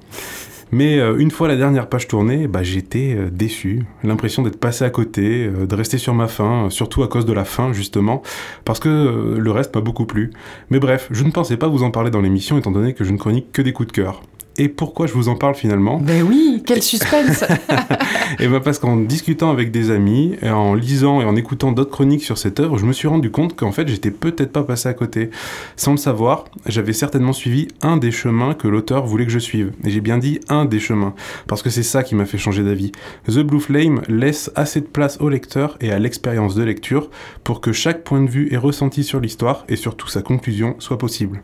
Mais 0.72 0.98
euh, 0.98 1.16
une 1.18 1.30
fois 1.30 1.48
la 1.48 1.56
dernière 1.56 1.88
page 1.88 2.06
tournée, 2.08 2.46
bah, 2.46 2.62
j'étais 2.62 3.14
euh, 3.16 3.30
déçu. 3.30 3.84
L'impression 4.04 4.42
d'être 4.42 4.58
passé 4.58 4.84
à 4.84 4.90
côté, 4.90 5.46
euh, 5.46 5.66
de 5.66 5.74
rester 5.74 5.98
sur 5.98 6.14
ma 6.14 6.28
faim, 6.28 6.68
surtout 6.70 7.02
à 7.02 7.08
cause 7.08 7.26
de 7.26 7.32
la 7.32 7.44
faim 7.44 7.72
justement, 7.72 8.22
parce 8.64 8.78
que 8.78 9.36
le 9.38 9.50
reste 9.50 9.74
m'a 9.74 9.80
beaucoup 9.80 10.06
plu. 10.06 10.30
Mais 10.70 10.78
bref, 10.78 11.08
je 11.10 11.24
ne 11.24 11.30
pensais 11.30 11.56
pas 11.56 11.68
vous 11.68 11.82
en 11.82 11.90
parler 11.90 12.10
dans 12.10 12.20
l'émission 12.20 12.58
étant 12.58 12.70
donné 12.70 12.94
que 12.94 13.04
je 13.04 13.12
ne 13.12 13.18
chronique 13.18 13.52
que 13.52 13.62
des 13.62 13.72
coups 13.72 13.88
de 13.88 13.92
cœur. 13.92 14.22
Et 14.60 14.68
pourquoi 14.68 15.06
je 15.06 15.14
vous 15.14 15.30
en 15.30 15.36
parle 15.36 15.54
finalement? 15.54 15.98
Ben 16.02 16.22
oui, 16.22 16.62
quel 16.66 16.82
suspense 16.82 17.44
Et 18.40 18.46
ben 18.46 18.60
parce 18.60 18.78
qu'en 18.78 18.98
discutant 18.98 19.50
avec 19.50 19.70
des 19.70 19.90
amis, 19.90 20.36
et 20.42 20.50
en 20.50 20.74
lisant 20.74 21.22
et 21.22 21.24
en 21.24 21.34
écoutant 21.34 21.72
d'autres 21.72 21.90
chroniques 21.90 22.22
sur 22.22 22.36
cette 22.36 22.60
œuvre, 22.60 22.76
je 22.76 22.84
me 22.84 22.92
suis 22.92 23.08
rendu 23.08 23.30
compte 23.30 23.56
qu'en 23.56 23.72
fait 23.72 23.88
j'étais 23.88 24.10
peut-être 24.10 24.52
pas 24.52 24.62
passé 24.62 24.90
à 24.90 24.92
côté. 24.92 25.30
Sans 25.76 25.92
le 25.92 25.96
savoir, 25.96 26.44
j'avais 26.66 26.92
certainement 26.92 27.32
suivi 27.32 27.68
un 27.80 27.96
des 27.96 28.10
chemins 28.10 28.52
que 28.52 28.68
l'auteur 28.68 29.06
voulait 29.06 29.24
que 29.24 29.32
je 29.32 29.38
suive. 29.38 29.72
Et 29.82 29.88
j'ai 29.88 30.02
bien 30.02 30.18
dit 30.18 30.40
un 30.50 30.66
des 30.66 30.78
chemins, 30.78 31.14
parce 31.46 31.62
que 31.62 31.70
c'est 31.70 31.82
ça 31.82 32.02
qui 32.02 32.14
m'a 32.14 32.26
fait 32.26 32.36
changer 32.36 32.62
d'avis. 32.62 32.92
The 33.28 33.38
Blue 33.38 33.60
Flame 33.60 34.02
laisse 34.08 34.50
assez 34.56 34.82
de 34.82 34.88
place 34.88 35.16
au 35.22 35.30
lecteur 35.30 35.78
et 35.80 35.90
à 35.90 35.98
l'expérience 35.98 36.54
de 36.54 36.64
lecture 36.64 37.08
pour 37.44 37.62
que 37.62 37.72
chaque 37.72 38.04
point 38.04 38.20
de 38.20 38.28
vue 38.28 38.48
et 38.50 38.58
ressenti 38.58 39.04
sur 39.04 39.20
l'histoire 39.20 39.64
et 39.70 39.76
surtout 39.76 40.08
sa 40.08 40.20
conclusion 40.20 40.76
soit 40.80 40.98
possible. 40.98 41.40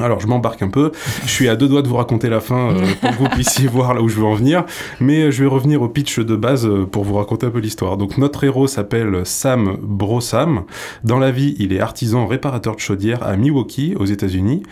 Alors 0.00 0.20
je 0.20 0.26
m'embarque 0.26 0.62
un 0.62 0.68
peu, 0.68 0.90
je 1.24 1.30
suis 1.30 1.48
à 1.48 1.56
deux 1.56 1.68
doigts 1.68 1.82
de 1.82 1.88
vous 1.88 1.96
raconter 1.96 2.30
la 2.30 2.40
fin 2.40 2.70
euh, 2.70 2.86
pour 3.00 3.10
que 3.10 3.16
vous 3.16 3.28
puissiez 3.34 3.68
voir 3.68 3.92
là 3.92 4.00
où 4.00 4.08
je 4.08 4.16
veux 4.16 4.24
en 4.24 4.34
venir, 4.34 4.64
mais 5.00 5.24
euh, 5.24 5.30
je 5.30 5.42
vais 5.44 5.48
revenir 5.48 5.82
au 5.82 5.88
pitch 5.88 6.18
de 6.18 6.34
base 6.34 6.66
euh, 6.66 6.86
pour 6.86 7.04
vous 7.04 7.14
raconter 7.14 7.46
un 7.46 7.50
peu 7.50 7.58
l'histoire. 7.58 7.98
Donc 7.98 8.16
notre 8.16 8.42
héros 8.42 8.66
s'appelle 8.66 9.20
Sam 9.24 9.76
Brosam, 9.82 10.64
dans 11.04 11.18
la 11.18 11.30
vie 11.30 11.56
il 11.58 11.74
est 11.74 11.80
artisan 11.80 12.26
réparateur 12.26 12.74
de 12.74 12.80
chaudière 12.80 13.22
à 13.22 13.36
Milwaukee 13.36 13.94
aux 13.98 14.06
États-Unis, 14.06 14.62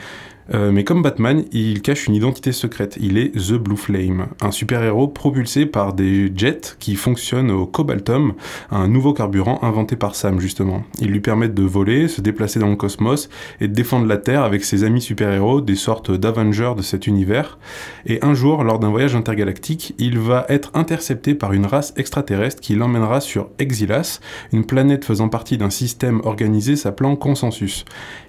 euh, 0.52 0.72
mais 0.72 0.84
comme 0.84 1.02
Batman, 1.02 1.44
il 1.52 1.82
cache 1.82 2.06
une 2.06 2.14
identité 2.14 2.52
secrète. 2.52 2.98
Il 3.00 3.18
est 3.18 3.30
The 3.32 3.54
Blue 3.54 3.76
Flame, 3.76 4.28
un 4.40 4.50
super-héros 4.50 5.08
propulsé 5.08 5.66
par 5.66 5.92
des 5.92 6.32
jets 6.34 6.76
qui 6.78 6.96
fonctionnent 6.96 7.50
au 7.50 7.66
cobaltum, 7.66 8.34
un 8.70 8.88
nouveau 8.88 9.12
carburant 9.12 9.58
inventé 9.62 9.96
par 9.96 10.14
Sam 10.14 10.40
justement. 10.40 10.82
Ils 11.00 11.10
lui 11.10 11.20
permettent 11.20 11.54
de 11.54 11.62
voler, 11.62 12.08
se 12.08 12.20
déplacer 12.20 12.58
dans 12.58 12.68
le 12.68 12.76
cosmos 12.76 13.28
et 13.60 13.68
de 13.68 13.72
défendre 13.72 14.06
la 14.06 14.16
Terre 14.16 14.42
avec 14.42 14.64
ses 14.64 14.84
amis 14.84 15.00
super-héros, 15.00 15.60
des 15.60 15.76
sortes 15.76 16.10
d'Avengers 16.10 16.74
de 16.76 16.82
cet 16.82 17.06
univers. 17.06 17.58
Et 18.06 18.18
un 18.22 18.34
jour, 18.34 18.64
lors 18.64 18.78
d'un 18.78 18.90
voyage 18.90 19.14
intergalactique, 19.14 19.94
il 19.98 20.18
va 20.18 20.46
être 20.48 20.70
intercepté 20.74 21.34
par 21.34 21.52
une 21.52 21.66
race 21.66 21.94
extraterrestre 21.96 22.60
qui 22.60 22.74
l'emmènera 22.74 23.20
sur 23.20 23.50
Exilas, 23.58 24.20
une 24.52 24.64
planète 24.64 25.04
faisant 25.04 25.28
partie 25.28 25.58
d'un 25.58 25.70
système 25.70 26.20
organisé 26.24 26.76
s'appelant 26.76 27.16
Consensus. 27.16 27.84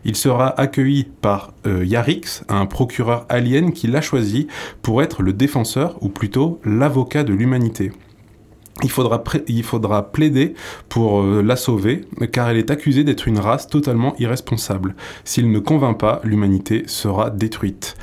Il 0.05 0.15
sera 0.15 0.47
accueilli 0.59 1.07
par 1.21 1.53
euh, 1.65 1.83
Un 2.50 2.65
procureur 2.65 3.25
alien 3.30 3.72
qui 3.72 3.88
l'a 3.88 4.01
choisi 4.01 4.48
pour 4.82 5.01
être 5.01 5.22
le 5.22 5.34
défenseur, 5.34 5.98
ou 6.01 6.10
plutôt 6.10 6.60
l'avocat 6.65 7.24
de 7.24 7.34
l'humanité. 7.34 7.91
Il 8.84 8.89
faudra, 8.89 9.24
il 9.48 9.63
faudra, 9.63 10.12
plaider 10.12 10.56
pour 10.89 11.22
euh, 11.22 11.44
la 11.44 11.56
sauver, 11.56 12.06
car 12.32 12.50
elle 12.50 12.58
est 12.58 12.72
accusée 12.72 13.03
d'être 13.03 13.27
une 13.27 13.39
race 13.39 13.68
totalement 13.68 14.15
irresponsable. 14.18 14.96
S'il 15.24 15.51
ne 15.51 15.60
convainc 15.60 16.00
pas, 16.00 16.22
l'humanité 16.24 16.84
sera 16.88 17.30
détruite. 17.30 17.96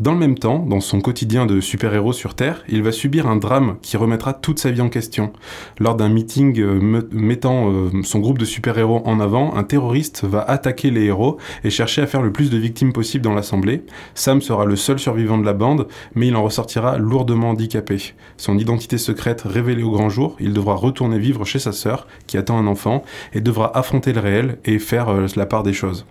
Dans 0.00 0.12
le 0.12 0.18
même 0.18 0.38
temps, 0.38 0.60
dans 0.60 0.80
son 0.80 1.02
quotidien 1.02 1.44
de 1.44 1.60
super-héros 1.60 2.14
sur 2.14 2.34
Terre, 2.34 2.64
il 2.70 2.82
va 2.82 2.90
subir 2.90 3.26
un 3.26 3.36
drame 3.36 3.76
qui 3.82 3.98
remettra 3.98 4.32
toute 4.32 4.58
sa 4.58 4.70
vie 4.70 4.80
en 4.80 4.88
question. 4.88 5.30
Lors 5.78 5.94
d'un 5.94 6.08
meeting 6.08 6.58
euh, 6.58 7.02
mettant 7.12 7.70
euh, 7.70 7.90
son 8.02 8.18
groupe 8.18 8.38
de 8.38 8.46
super-héros 8.46 9.02
en 9.04 9.20
avant, 9.20 9.54
un 9.56 9.62
terroriste 9.62 10.24
va 10.24 10.40
attaquer 10.40 10.90
les 10.90 11.04
héros 11.04 11.36
et 11.64 11.70
chercher 11.70 12.00
à 12.00 12.06
faire 12.06 12.22
le 12.22 12.32
plus 12.32 12.48
de 12.48 12.56
victimes 12.56 12.94
possible 12.94 13.24
dans 13.24 13.34
l'assemblée. 13.34 13.84
Sam 14.14 14.40
sera 14.40 14.64
le 14.64 14.74
seul 14.74 14.98
survivant 14.98 15.36
de 15.36 15.44
la 15.44 15.52
bande, 15.52 15.86
mais 16.14 16.28
il 16.28 16.36
en 16.36 16.44
ressortira 16.44 16.96
lourdement 16.96 17.50
handicapé. 17.50 18.14
Son 18.38 18.56
identité 18.56 18.96
secrète 18.96 19.42
révélée 19.42 19.82
au 19.82 19.90
grand 19.90 20.08
jour, 20.08 20.34
il 20.40 20.54
devra 20.54 20.76
retourner 20.76 21.18
vivre 21.18 21.44
chez 21.44 21.58
sa 21.58 21.72
sœur, 21.72 22.06
qui 22.26 22.38
attend 22.38 22.56
un 22.56 22.66
enfant, 22.66 23.04
et 23.34 23.42
devra 23.42 23.76
affronter 23.76 24.14
le 24.14 24.20
réel 24.20 24.56
et 24.64 24.78
faire 24.78 25.10
euh, 25.10 25.26
la 25.36 25.44
part 25.44 25.62
des 25.62 25.74
choses. 25.74 26.06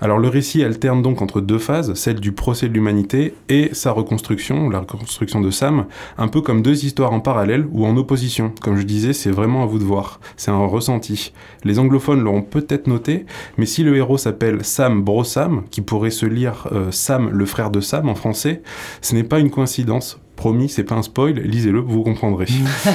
Alors 0.00 0.18
le 0.18 0.28
récit 0.28 0.62
alterne 0.62 1.02
donc 1.02 1.22
entre 1.22 1.40
deux 1.40 1.58
phases, 1.58 1.94
celle 1.94 2.20
du 2.20 2.32
procès 2.32 2.68
de 2.68 2.74
l'humanité 2.74 3.34
et 3.48 3.70
sa 3.72 3.92
reconstruction, 3.92 4.68
la 4.68 4.80
reconstruction 4.80 5.40
de 5.40 5.50
Sam, 5.50 5.86
un 6.18 6.28
peu 6.28 6.40
comme 6.40 6.62
deux 6.62 6.84
histoires 6.84 7.12
en 7.12 7.20
parallèle 7.20 7.66
ou 7.72 7.86
en 7.86 7.96
opposition. 7.96 8.52
Comme 8.60 8.76
je 8.76 8.82
disais, 8.82 9.12
c'est 9.12 9.30
vraiment 9.30 9.62
à 9.62 9.66
vous 9.66 9.78
de 9.78 9.84
voir, 9.84 10.20
c'est 10.36 10.50
un 10.50 10.66
ressenti. 10.66 11.32
Les 11.64 11.78
anglophones 11.78 12.20
l'auront 12.20 12.42
peut-être 12.42 12.86
noté, 12.86 13.26
mais 13.58 13.66
si 13.66 13.82
le 13.82 13.96
héros 13.96 14.18
s'appelle 14.18 14.64
Sam 14.64 15.02
Brosam, 15.02 15.64
qui 15.70 15.80
pourrait 15.80 16.10
se 16.10 16.26
lire 16.26 16.68
euh, 16.72 16.90
Sam 16.90 17.30
le 17.30 17.46
frère 17.46 17.70
de 17.70 17.80
Sam 17.80 18.08
en 18.08 18.14
français, 18.14 18.62
ce 19.00 19.14
n'est 19.14 19.24
pas 19.24 19.38
une 19.38 19.50
coïncidence. 19.50 20.20
Promis, 20.36 20.68
c'est 20.68 20.84
pas 20.84 20.96
un 20.96 21.02
spoil, 21.02 21.32
lisez-le, 21.32 21.80
vous 21.80 22.02
comprendrez. 22.02 22.46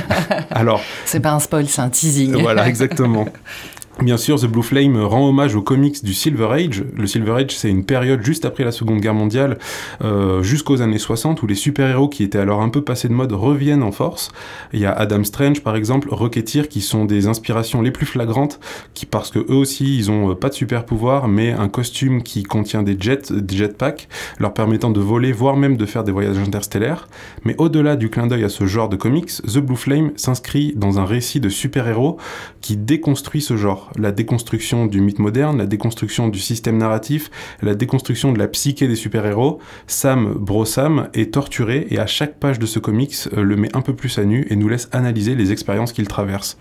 Alors. 0.51 0.81
C'est 1.05 1.19
pas 1.19 1.31
un 1.31 1.39
spoil, 1.39 1.67
c'est 1.67 1.81
un 1.81 1.89
teasing. 1.89 2.39
Voilà, 2.39 2.67
exactement. 2.67 3.25
Bien 4.01 4.17
sûr, 4.17 4.39
The 4.39 4.47
Blue 4.47 4.63
Flame 4.63 4.97
rend 4.97 5.29
hommage 5.29 5.53
aux 5.53 5.61
comics 5.61 6.03
du 6.03 6.15
Silver 6.15 6.47
Age. 6.51 6.83
Le 6.95 7.05
Silver 7.05 7.33
Age, 7.33 7.55
c'est 7.55 7.69
une 7.69 7.85
période 7.85 8.23
juste 8.23 8.45
après 8.45 8.63
la 8.63 8.71
Seconde 8.71 8.99
Guerre 8.99 9.13
mondiale, 9.13 9.59
euh, 10.03 10.41
jusqu'aux 10.41 10.81
années 10.81 10.97
60, 10.97 11.43
où 11.43 11.45
les 11.45 11.53
super-héros 11.53 12.09
qui 12.09 12.23
étaient 12.23 12.39
alors 12.39 12.63
un 12.63 12.69
peu 12.69 12.81
passés 12.81 13.09
de 13.09 13.13
mode 13.13 13.31
reviennent 13.31 13.83
en 13.83 13.91
force. 13.91 14.31
Il 14.73 14.79
y 14.79 14.87
a 14.87 14.91
Adam 14.91 15.23
Strange, 15.23 15.61
par 15.61 15.75
exemple, 15.75 16.09
Rocketeer, 16.11 16.67
qui 16.67 16.81
sont 16.81 17.05
des 17.05 17.27
inspirations 17.27 17.83
les 17.83 17.91
plus 17.91 18.07
flagrantes, 18.07 18.59
qui 18.95 19.05
parce 19.05 19.29
que 19.29 19.37
eux 19.37 19.55
aussi, 19.55 19.97
ils 19.99 20.09
ont 20.09 20.31
euh, 20.31 20.35
pas 20.35 20.49
de 20.49 20.55
super-pouvoir, 20.55 21.27
mais 21.27 21.51
un 21.51 21.69
costume 21.69 22.23
qui 22.23 22.41
contient 22.41 22.81
des 22.81 22.97
jets, 22.99 23.31
des 23.31 23.55
jetpacks, 23.55 24.09
leur 24.39 24.55
permettant 24.55 24.89
de 24.89 24.99
voler, 24.99 25.31
voire 25.31 25.57
même 25.57 25.77
de 25.77 25.85
faire 25.85 26.03
des 26.03 26.11
voyages 26.11 26.39
interstellaires. 26.39 27.07
Mais 27.45 27.53
au-delà 27.59 27.95
du 27.97 28.09
clin 28.09 28.25
d'œil 28.25 28.45
à 28.45 28.49
ce 28.49 28.65
genre 28.65 28.89
de 28.89 28.95
comics, 28.95 29.29
The 29.43 29.59
Blue 29.59 29.75
Flame 29.75 30.11
s'inscrit 30.15 30.73
dans 30.75 30.97
un 30.97 31.05
récit 31.05 31.39
de 31.39 31.49
super-héros 31.49 32.17
qui 32.61 32.77
déconstruit 32.77 33.41
ce 33.41 33.57
genre 33.57 33.90
la 33.97 34.11
déconstruction 34.11 34.85
du 34.85 35.01
mythe 35.01 35.19
moderne, 35.19 35.57
la 35.57 35.65
déconstruction 35.65 36.27
du 36.27 36.39
système 36.39 36.77
narratif, 36.77 37.29
la 37.61 37.75
déconstruction 37.75 38.31
de 38.31 38.39
la 38.39 38.47
psyché 38.47 38.87
des 38.87 38.95
super-héros, 38.95 39.59
Sam 39.87 40.33
Brosam 40.33 41.09
est 41.13 41.33
torturé 41.33 41.87
et 41.89 41.99
à 41.99 42.07
chaque 42.07 42.39
page 42.39 42.59
de 42.59 42.65
ce 42.65 42.79
comics 42.79 43.15
euh, 43.33 43.43
le 43.43 43.55
met 43.55 43.75
un 43.75 43.81
peu 43.81 43.95
plus 43.95 44.17
à 44.17 44.25
nu 44.25 44.47
et 44.49 44.55
nous 44.55 44.69
laisse 44.69 44.89
analyser 44.91 45.35
les 45.35 45.51
expériences 45.51 45.93
qu'il 45.93 46.07
traverse. 46.07 46.57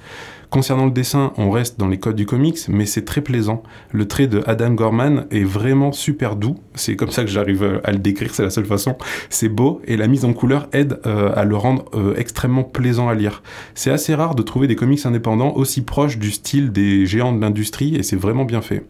Concernant 0.51 0.87
le 0.87 0.91
dessin, 0.91 1.33
on 1.37 1.53
reste 1.53 1.79
dans 1.79 1.87
les 1.87 1.99
codes 1.99 2.17
du 2.17 2.27
comics, 2.27 2.59
mais 2.69 2.85
c'est 2.85 3.05
très 3.05 3.21
plaisant. 3.21 3.63
Le 3.93 4.09
trait 4.09 4.27
de 4.27 4.43
Adam 4.47 4.73
Gorman 4.73 5.27
est 5.31 5.45
vraiment 5.45 5.93
super 5.93 6.35
doux. 6.35 6.57
C'est 6.75 6.97
comme 6.97 7.13
ça 7.13 7.23
que 7.23 7.31
j'arrive 7.31 7.63
euh, 7.63 7.81
à 7.85 7.93
le 7.93 7.99
décrire, 7.99 8.35
c'est 8.35 8.43
la 8.43 8.51
seule 8.51 8.67
façon. 8.67 8.97
C'est 9.29 9.49
beau 9.49 9.81
et 9.85 9.97
la 9.97 10.09
mise 10.09 10.25
en 10.25 10.33
couleur 10.33 10.69
aide 10.73 10.99
euh, 11.07 11.33
à 11.37 11.45
le 11.45 11.57
rendre 11.57 11.85
euh, 11.95 12.15
extrêmement 12.17 12.65
plaisant 12.65 13.09
à 13.09 13.15
lire. 13.15 13.45
C'est 13.77 13.93
assez 13.93 14.13
rare 14.13 14.35
de 14.35 14.43
trouver 14.43 14.67
des 14.67 14.75
comics 14.75 15.07
indépendants 15.07 15.55
aussi 15.55 15.83
proches 15.83 16.19
du 16.19 16.33
style 16.33 16.73
des 16.73 17.07
géants 17.07 17.33
de 17.33 17.41
l'industrie 17.41 17.95
et 17.95 18.03
c'est 18.03 18.17
vraiment 18.17 18.45
bien 18.45 18.61
fait. 18.61 18.83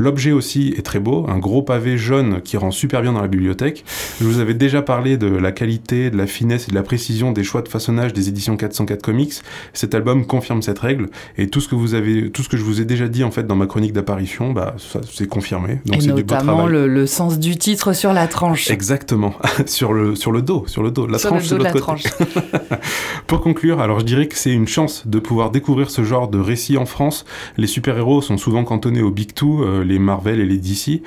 L'objet 0.00 0.32
aussi 0.32 0.72
est 0.78 0.80
très 0.80 0.98
beau, 0.98 1.26
un 1.28 1.36
gros 1.36 1.60
pavé 1.60 1.98
jaune 1.98 2.40
qui 2.40 2.56
rend 2.56 2.70
super 2.70 3.02
bien 3.02 3.12
dans 3.12 3.20
la 3.20 3.28
bibliothèque. 3.28 3.84
Je 4.18 4.24
vous 4.24 4.38
avais 4.38 4.54
déjà 4.54 4.80
parlé 4.80 5.18
de 5.18 5.26
la 5.26 5.52
qualité, 5.52 6.08
de 6.08 6.16
la 6.16 6.26
finesse 6.26 6.68
et 6.68 6.70
de 6.70 6.74
la 6.74 6.82
précision 6.82 7.32
des 7.32 7.44
choix 7.44 7.60
de 7.60 7.68
façonnage 7.68 8.14
des 8.14 8.30
éditions 8.30 8.56
404 8.56 9.02
Comics. 9.02 9.34
Cet 9.74 9.94
album 9.94 10.24
confirme 10.24 10.62
cette 10.62 10.78
règle 10.78 11.10
et 11.36 11.48
tout 11.50 11.60
ce 11.60 11.68
que 11.68 11.74
vous 11.74 11.92
avez, 11.92 12.30
tout 12.30 12.42
ce 12.42 12.48
que 12.48 12.56
je 12.56 12.62
vous 12.62 12.80
ai 12.80 12.86
déjà 12.86 13.08
dit 13.08 13.24
en 13.24 13.30
fait 13.30 13.46
dans 13.46 13.56
ma 13.56 13.66
chronique 13.66 13.92
d'apparition, 13.92 14.52
bah 14.52 14.74
c'est 15.12 15.28
confirmé. 15.28 15.80
Donc 15.84 16.02
et 16.02 16.06
notamment 16.06 16.66
le, 16.66 16.88
le, 16.88 17.06
sens 17.06 17.38
du 17.38 17.56
titre 17.56 17.92
sur 17.92 18.14
la 18.14 18.26
tranche. 18.26 18.70
Exactement, 18.70 19.34
sur 19.66 19.92
le 19.92 20.14
sur 20.14 20.32
le 20.32 20.40
dos, 20.40 20.64
sur 20.66 20.82
le 20.82 20.90
dos, 20.90 21.06
la 21.06 21.18
tranche 21.18 21.46
de 21.48 21.56
l'autre 21.56 21.78
côté. 21.78 22.08
Pour 23.26 23.42
conclure, 23.42 23.80
alors 23.80 24.00
je 24.00 24.06
dirais 24.06 24.28
que 24.28 24.36
c'est 24.36 24.50
une 24.50 24.66
chance 24.66 25.06
de 25.06 25.18
pouvoir 25.18 25.50
découvrir 25.50 25.90
ce 25.90 26.04
genre 26.04 26.28
de 26.28 26.38
récit 26.38 26.78
en 26.78 26.86
France. 26.86 27.26
Les 27.58 27.66
super-héros 27.66 28.22
sont 28.22 28.38
souvent 28.38 28.64
cantonnés 28.64 29.02
au 29.02 29.10
Big 29.10 29.34
Two, 29.34 29.62
euh, 29.62 29.84
les 29.90 29.98
Marvel 29.98 30.40
et 30.40 30.46
les 30.46 30.58
DC. 30.58 31.02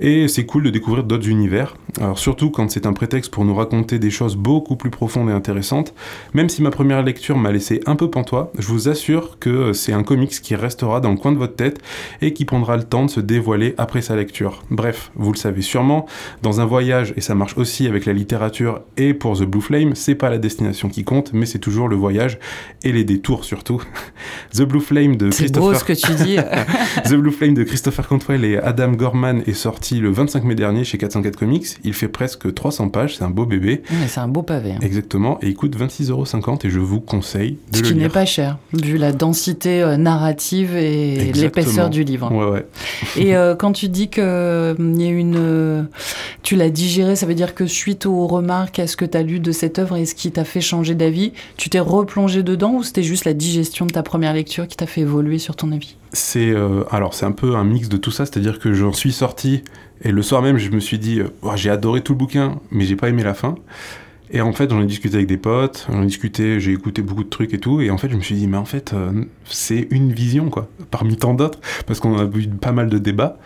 Et 0.00 0.26
c'est 0.28 0.44
cool 0.44 0.64
de 0.64 0.70
découvrir 0.70 1.04
d'autres 1.04 1.28
univers. 1.28 1.76
Alors 2.00 2.18
surtout 2.18 2.50
quand 2.50 2.68
c'est 2.70 2.86
un 2.86 2.92
prétexte 2.92 3.30
pour 3.30 3.44
nous 3.44 3.54
raconter 3.54 4.00
des 4.00 4.10
choses 4.10 4.36
beaucoup 4.36 4.76
plus 4.76 4.90
profondes 4.90 5.30
et 5.30 5.32
intéressantes. 5.32 5.94
Même 6.34 6.48
si 6.48 6.62
ma 6.62 6.70
première 6.70 7.02
lecture 7.02 7.38
m'a 7.38 7.52
laissé 7.52 7.80
un 7.86 7.94
peu 7.94 8.10
pantois, 8.10 8.52
je 8.58 8.66
vous 8.66 8.88
assure 8.88 9.38
que 9.38 9.72
c'est 9.72 9.92
un 9.92 10.02
comics 10.02 10.30
qui 10.30 10.56
restera 10.56 11.00
dans 11.00 11.10
le 11.10 11.16
coin 11.16 11.30
de 11.30 11.38
votre 11.38 11.54
tête 11.54 11.80
et 12.20 12.32
qui 12.32 12.44
prendra 12.44 12.76
le 12.76 12.82
temps 12.82 13.04
de 13.04 13.10
se 13.10 13.20
dévoiler 13.20 13.74
après 13.78 14.02
sa 14.02 14.16
lecture. 14.16 14.64
Bref, 14.70 15.12
vous 15.14 15.32
le 15.32 15.38
savez 15.38 15.62
sûrement, 15.62 16.06
dans 16.42 16.60
un 16.60 16.64
voyage, 16.64 17.14
et 17.16 17.20
ça 17.20 17.36
marche 17.36 17.56
aussi 17.56 17.86
avec 17.86 18.04
la 18.04 18.12
littérature 18.12 18.80
et 18.96 19.14
pour 19.14 19.38
The 19.38 19.44
Blue 19.44 19.60
Flame, 19.60 19.94
c'est 19.94 20.16
pas 20.16 20.28
la 20.28 20.38
destination 20.38 20.88
qui 20.88 21.04
compte, 21.04 21.32
mais 21.32 21.46
c'est 21.46 21.60
toujours 21.60 21.88
le 21.88 21.96
voyage 21.96 22.38
et 22.82 22.90
les 22.90 23.04
détours 23.04 23.44
surtout. 23.44 23.80
The 24.54 24.62
Blue 24.62 24.80
Flame 24.80 25.16
de 25.16 25.30
Christopher... 25.30 25.72
Beau 25.72 25.74
ce 25.74 25.84
que 25.84 25.92
tu 25.92 26.12
dis. 26.14 26.36
The 27.04 27.14
Blue 27.14 27.32
Flame 27.32 27.54
de 27.54 27.64
Christopher 27.64 28.06
Cantwell 28.24 28.44
et 28.44 28.56
Adam 28.56 28.92
Gorman 28.92 29.42
est 29.46 29.52
sorti 29.52 29.98
le 30.00 30.10
25 30.10 30.44
mai 30.44 30.54
dernier 30.54 30.84
chez 30.84 30.96
404 30.96 31.36
Comics. 31.36 31.66
Il 31.84 31.92
fait 31.92 32.08
presque 32.08 32.52
300 32.52 32.88
pages, 32.88 33.16
c'est 33.18 33.24
un 33.24 33.30
beau 33.30 33.44
bébé. 33.44 33.82
c'est 34.06 34.20
un 34.20 34.28
beau 34.28 34.42
pavé. 34.42 34.72
Hein. 34.72 34.78
Exactement, 34.80 35.38
et 35.42 35.48
il 35.48 35.54
coûte 35.54 35.76
26,50€ 35.76 36.66
et 36.66 36.70
je 36.70 36.78
vous 36.78 37.00
conseille 37.00 37.58
de 37.70 37.76
Ce 37.76 37.82
le 37.82 37.88
qui 37.88 37.94
n'est 37.94 38.08
pas 38.08 38.24
cher, 38.24 38.58
vu 38.72 38.96
la 38.96 39.12
densité 39.12 39.82
euh, 39.82 39.96
narrative 39.96 40.74
et 40.74 41.32
l'épaisseur 41.32 41.90
du 41.90 42.02
livre. 42.02 42.32
Ouais, 42.32 42.50
ouais. 42.50 42.66
et 43.16 43.36
euh, 43.36 43.54
quand 43.54 43.72
tu 43.72 43.88
dis 43.88 44.08
qu'il 44.08 44.22
euh, 44.22 44.74
y 44.78 45.04
a 45.04 45.10
une. 45.10 45.86
tu 46.42 46.56
l'as 46.56 46.70
digéré, 46.70 47.16
ça 47.16 47.26
veut 47.26 47.34
dire 47.34 47.54
que 47.54 47.66
suite 47.66 48.06
aux 48.06 48.26
remarques 48.26 48.78
à 48.78 48.86
ce 48.86 48.96
que 48.96 49.04
tu 49.04 49.18
as 49.18 49.22
lu 49.22 49.38
de 49.38 49.52
cette 49.52 49.78
œuvre 49.78 49.96
et 49.96 50.06
ce 50.06 50.14
qui 50.14 50.30
t'a 50.30 50.44
fait 50.44 50.62
changer 50.62 50.94
d'avis, 50.94 51.32
tu 51.58 51.68
t'es 51.68 51.80
replongé 51.80 52.42
dedans 52.42 52.72
ou 52.72 52.82
c'était 52.82 53.02
juste 53.02 53.26
la 53.26 53.34
digestion 53.34 53.84
de 53.84 53.92
ta 53.92 54.02
première 54.02 54.32
lecture 54.32 54.66
qui 54.66 54.76
t'a 54.76 54.86
fait 54.86 55.02
évoluer 55.02 55.38
sur 55.38 55.56
ton 55.56 55.72
avis? 55.72 55.96
C'est 56.14 56.50
euh, 56.50 56.84
alors 56.90 57.12
c'est 57.12 57.26
un 57.26 57.32
peu 57.32 57.56
un 57.56 57.64
mix 57.64 57.88
de 57.88 57.96
tout 57.96 58.10
ça, 58.10 58.24
c'est-à-dire 58.24 58.58
que 58.58 58.72
j'en 58.72 58.92
suis 58.92 59.12
sorti 59.12 59.62
et 60.02 60.10
le 60.10 60.22
soir 60.22 60.42
même 60.42 60.56
je 60.56 60.70
me 60.70 60.80
suis 60.80 60.98
dit 60.98 61.20
euh, 61.20 61.28
j'ai 61.56 61.70
adoré 61.70 62.00
tout 62.00 62.12
le 62.12 62.18
bouquin, 62.18 62.60
mais 62.70 62.84
j'ai 62.84 62.96
pas 62.96 63.08
aimé 63.08 63.22
la 63.22 63.34
fin. 63.34 63.56
Et 64.30 64.40
en 64.40 64.52
fait, 64.52 64.70
j'en 64.70 64.80
ai 64.80 64.86
discuté 64.86 65.16
avec 65.16 65.28
des 65.28 65.36
potes, 65.36 65.86
j'en 65.88 66.02
ai 66.02 66.06
discuté, 66.06 66.58
j'ai 66.58 66.72
écouté 66.72 67.02
beaucoup 67.02 67.22
de 67.22 67.28
trucs 67.28 67.52
et 67.54 67.58
tout, 67.58 67.80
et 67.80 67.90
en 67.90 67.98
fait, 67.98 68.08
je 68.08 68.16
me 68.16 68.22
suis 68.22 68.34
dit, 68.34 68.48
mais 68.48 68.56
en 68.56 68.64
fait, 68.64 68.92
euh, 68.92 69.12
c'est 69.44 69.86
une 69.90 70.12
vision, 70.12 70.48
quoi, 70.48 70.66
parmi 70.90 71.16
tant 71.16 71.34
d'autres, 71.34 71.60
parce 71.86 72.00
qu'on 72.00 72.18
a 72.18 72.24
eu 72.24 72.48
pas 72.48 72.72
mal 72.72 72.88
de 72.88 72.98
débats. 72.98 73.36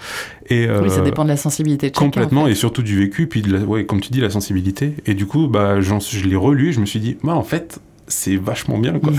Et, 0.48 0.66
oui, 0.70 0.88
ça 0.88 1.02
dépend 1.02 1.24
de 1.24 1.28
la 1.28 1.37
sensibilité 1.37 1.90
de 1.90 1.96
Complètement, 1.96 2.46
et 2.46 2.54
surtout 2.54 2.83
du 2.83 2.96
vécu, 2.96 3.26
puis, 3.26 3.42
de 3.42 3.59
ouais, 3.59 3.85
comme 3.85 4.00
tu 4.00 4.12
dis, 4.12 4.20
la 4.20 4.31
sensibilité. 4.31 4.94
Et 5.04 5.12
du 5.12 5.26
coup, 5.26 5.48
bah, 5.48 5.81
je 5.81 6.26
l'ai 6.26 6.37
relu, 6.37 6.68
et 6.68 6.72
je 6.72 6.81
me 6.81 6.87
suis 6.87 7.00
dit, 7.00 7.18
bah, 7.22 7.35
en 7.35 7.42
fait, 7.42 7.81
c'est 8.09 8.37
vachement 8.37 8.79
bien 8.79 8.99
quoi. 8.99 9.12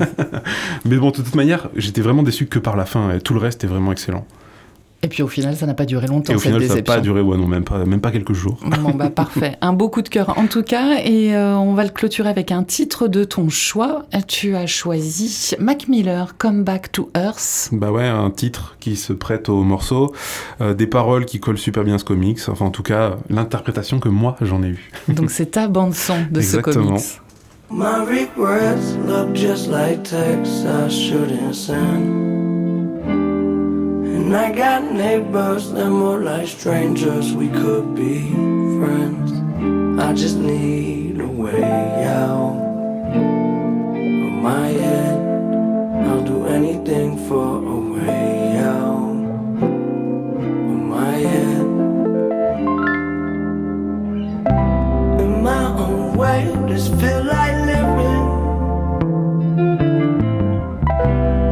Mais 0.84 0.96
bon, 0.96 1.10
de 1.10 1.16
toute 1.16 1.34
manière, 1.34 1.68
j'étais 1.76 2.00
vraiment 2.00 2.22
déçu 2.22 2.46
que 2.46 2.58
par 2.58 2.76
la 2.76 2.84
fin. 2.86 3.18
Tout 3.22 3.34
le 3.34 3.40
reste 3.40 3.64
est 3.64 3.66
vraiment 3.66 3.92
excellent. 3.92 4.26
Et 5.02 5.08
puis 5.08 5.22
au 5.22 5.28
final, 5.28 5.54
ça 5.56 5.66
n'a 5.66 5.74
pas 5.74 5.84
duré 5.84 6.06
longtemps. 6.06 6.32
Et 6.32 6.36
au 6.36 6.40
final, 6.40 6.66
ça 6.66 6.74
n'a 6.74 6.82
pas 6.82 7.00
duré, 7.00 7.20
ouais, 7.20 7.36
non, 7.36 7.46
même 7.46 7.64
pas, 7.64 7.84
même 7.84 8.00
pas 8.00 8.10
quelques 8.10 8.32
jours. 8.32 8.58
Bon, 8.82 8.90
bah 8.90 9.10
parfait. 9.14 9.56
Un 9.60 9.72
beau 9.72 9.88
coup 9.88 10.02
de 10.02 10.08
cœur 10.08 10.36
en 10.38 10.46
tout 10.46 10.62
cas. 10.62 10.98
Et 11.04 11.34
euh, 11.36 11.56
on 11.56 11.74
va 11.74 11.84
le 11.84 11.90
clôturer 11.90 12.28
avec 12.28 12.50
un 12.50 12.64
titre 12.64 13.06
de 13.06 13.22
ton 13.22 13.48
choix. 13.48 14.06
Tu 14.26 14.56
as 14.56 14.66
choisi 14.66 15.52
Mac 15.60 15.86
Miller, 15.88 16.36
Come 16.38 16.64
Back 16.64 16.90
to 16.92 17.10
Earth. 17.14 17.68
Bah 17.72 17.92
ouais, 17.92 18.06
un 18.06 18.30
titre 18.30 18.76
qui 18.80 18.96
se 18.96 19.12
prête 19.12 19.48
au 19.48 19.62
morceau. 19.62 20.12
Euh, 20.60 20.74
des 20.74 20.86
paroles 20.86 21.26
qui 21.26 21.40
collent 21.40 21.58
super 21.58 21.84
bien 21.84 21.98
ce 21.98 22.04
comics. 22.04 22.40
Enfin, 22.48 22.64
en 22.64 22.70
tout 22.70 22.82
cas, 22.82 23.16
l'interprétation 23.28 24.00
que 24.00 24.08
moi 24.08 24.36
j'en 24.40 24.62
ai 24.62 24.68
eue. 24.68 24.90
Donc 25.08 25.30
c'est 25.30 25.52
ta 25.52 25.68
bande-son 25.68 26.26
de 26.30 26.40
ce 26.40 26.56
comics. 26.56 27.20
My 27.68 28.04
regrets 28.04 28.92
look 28.92 29.34
just 29.34 29.66
like 29.66 30.04
texts 30.04 30.64
I 30.64 30.88
shouldn't 30.88 31.56
send. 31.56 33.02
And 34.06 34.36
I 34.36 34.52
got 34.52 34.92
neighbors 34.92 35.72
that 35.72 35.90
more 35.90 36.22
like 36.22 36.46
strangers, 36.46 37.32
we 37.34 37.48
could 37.48 37.96
be 37.96 38.30
friends. 38.78 39.32
I 40.00 40.12
just 40.14 40.36
need 40.36 41.20
a 41.20 41.26
way 41.26 42.04
out 42.04 42.56
of 43.16 44.32
my 44.42 44.68
head. 44.68 46.06
I'll 46.06 46.22
do 46.22 46.46
anything 46.46 47.18
for 47.28 47.56
a 47.66 47.80
way 47.94 48.35
away. 56.16 56.50
Just 56.68 56.88
feel 57.00 57.22
like 57.24 57.54
living 57.66 58.24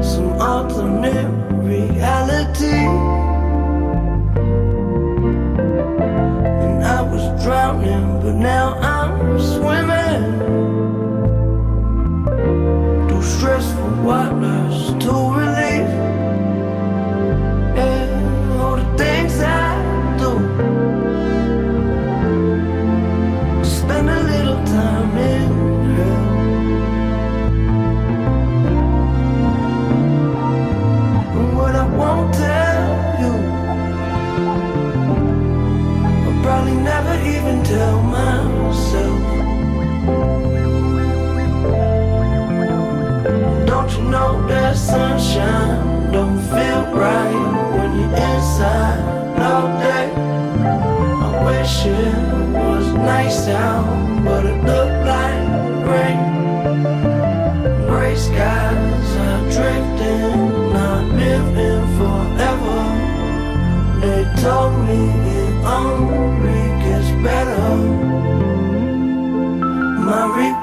some 0.02 0.30
alternate 0.40 1.32
reality. 1.70 2.80
And 6.64 6.82
I 6.82 7.02
was 7.02 7.24
drowning, 7.42 8.20
but 8.22 8.34
now 8.34 8.83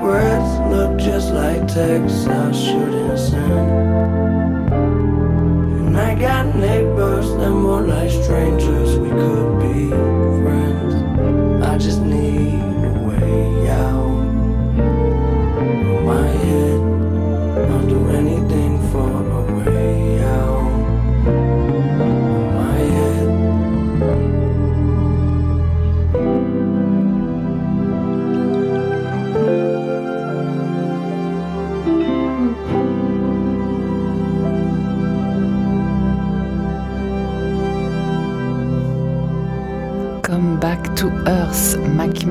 Regrets 0.02 0.58
look 0.72 0.98
just 0.98 1.32
like 1.32 1.68
texts 1.68 2.26
I 2.26 2.52
shouldn't 2.52 3.20
send. 3.20 3.70
And 5.86 5.96
I 5.96 6.16
got 6.16 6.56
neighbors 6.56 7.30
that 7.36 7.52
more 7.52 7.82
like 7.82 8.10
strangers, 8.10 8.98
we 8.98 9.10
could 9.10 9.60
be 9.60 9.90
friends. 10.42 11.64
I 11.64 11.78
just 11.78 12.02
need 12.02 12.71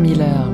Miller. 0.00 0.50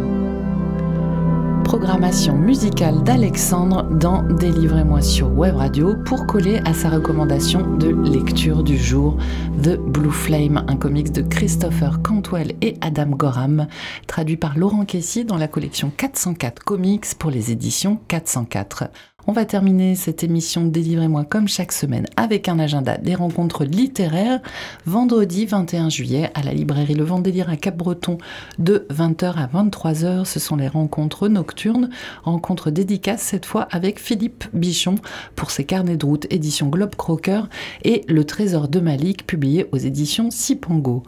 programmation 1.65 2.35
musicale 2.37 3.03
d'Alexandre 3.03 3.85
dans 3.85 4.23
Délivrez-moi 4.23 5.03
sur 5.03 5.31
Web 5.31 5.57
Radio 5.57 5.95
pour 6.05 6.27
coller 6.27 6.61
à 6.65 6.75
sa 6.75 6.91
recommandation 6.91 7.77
de 7.77 7.89
lecture 7.89 8.63
du 8.63 8.77
jour 8.77 9.17
The 9.63 9.77
Blue 9.77 10.11
Flame, 10.11 10.65
un 10.69 10.77
comics 10.77 11.13
de 11.13 11.23
Christopher 11.23 12.03
Cantwell 12.03 12.55
et 12.61 12.75
Adam 12.81 13.11
Gorham, 13.11 13.67
traduit 14.07 14.37
par 14.37 14.59
Laurent 14.59 14.85
Kessy 14.85 15.25
dans 15.25 15.37
la 15.37 15.49
collection 15.49 15.93
404 15.97 16.65
Comics 16.65 17.15
pour 17.19 17.31
les 17.31 17.53
éditions 17.53 18.01
404. 18.09 18.85
On 19.29 19.33
va 19.33 19.45
terminer 19.45 19.97
cette 19.97 20.23
émission 20.23 20.67
Délivrez-moi 20.67 21.25
comme 21.25 21.49
chaque 21.49 21.73
semaine 21.73 22.07
avec 22.17 22.49
un 22.49 22.61
agenda 22.61 22.97
des 22.97 23.17
rencontres 23.17 23.65
littéraires. 23.65 24.39
Vendredi 24.85 25.47
21 25.47 25.91
juillet 25.91 26.31
à 26.35 26.45
la 26.45 26.55
librairie 26.55 26.95
Le 26.95 27.03
Vendélire 27.03 27.51
à 27.51 27.57
Cap-Breton 27.57 28.19
de 28.61 28.87
20h 28.89 29.35
à 29.35 29.49
23h. 29.49 30.25
Ce 30.27 30.39
sont 30.39 30.55
les 30.55 30.69
rencontres 30.69 31.27
nocturnes, 31.27 31.91
rencontres 32.23 32.71
dédicaces 32.71 33.23
cette 33.23 33.47
fois 33.47 33.67
avec 33.73 33.99
Philippe 33.99 34.45
Bichon 34.53 34.95
pour 35.35 35.51
ses 35.51 35.65
carnets 35.65 35.97
de 35.97 36.07
route 36.07 36.33
édition 36.33 36.69
Globe 36.69 36.95
Crocker 36.95 37.49
et 37.83 38.05
Le 38.07 38.23
Trésor 38.23 38.69
de 38.69 38.79
Malik 38.79 39.27
publié 39.27 39.67
aux 39.73 39.79
éditions 39.79 40.31
Sipango. 40.31 41.03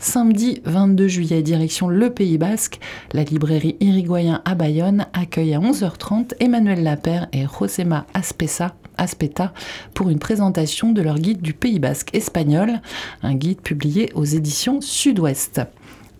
Samedi 0.00 0.60
22 0.64 1.08
juillet, 1.08 1.42
direction 1.42 1.88
le 1.88 2.10
Pays 2.10 2.38
Basque, 2.38 2.78
la 3.12 3.24
librairie 3.24 3.76
Irigoyen 3.80 4.42
à 4.44 4.54
Bayonne 4.54 5.06
accueille 5.12 5.54
à 5.54 5.58
11h30 5.58 6.34
Emmanuel 6.38 6.84
Lapère 6.84 7.26
et 7.32 7.44
Josema 7.46 8.06
Aspesa 8.14 8.76
Aspeta 8.96 9.52
pour 9.94 10.08
une 10.08 10.20
présentation 10.20 10.92
de 10.92 11.02
leur 11.02 11.18
guide 11.18 11.42
du 11.42 11.52
Pays 11.52 11.80
Basque 11.80 12.14
espagnol, 12.14 12.80
un 13.24 13.34
guide 13.34 13.60
publié 13.60 14.12
aux 14.14 14.24
éditions 14.24 14.80
Sud-Ouest 14.80 15.62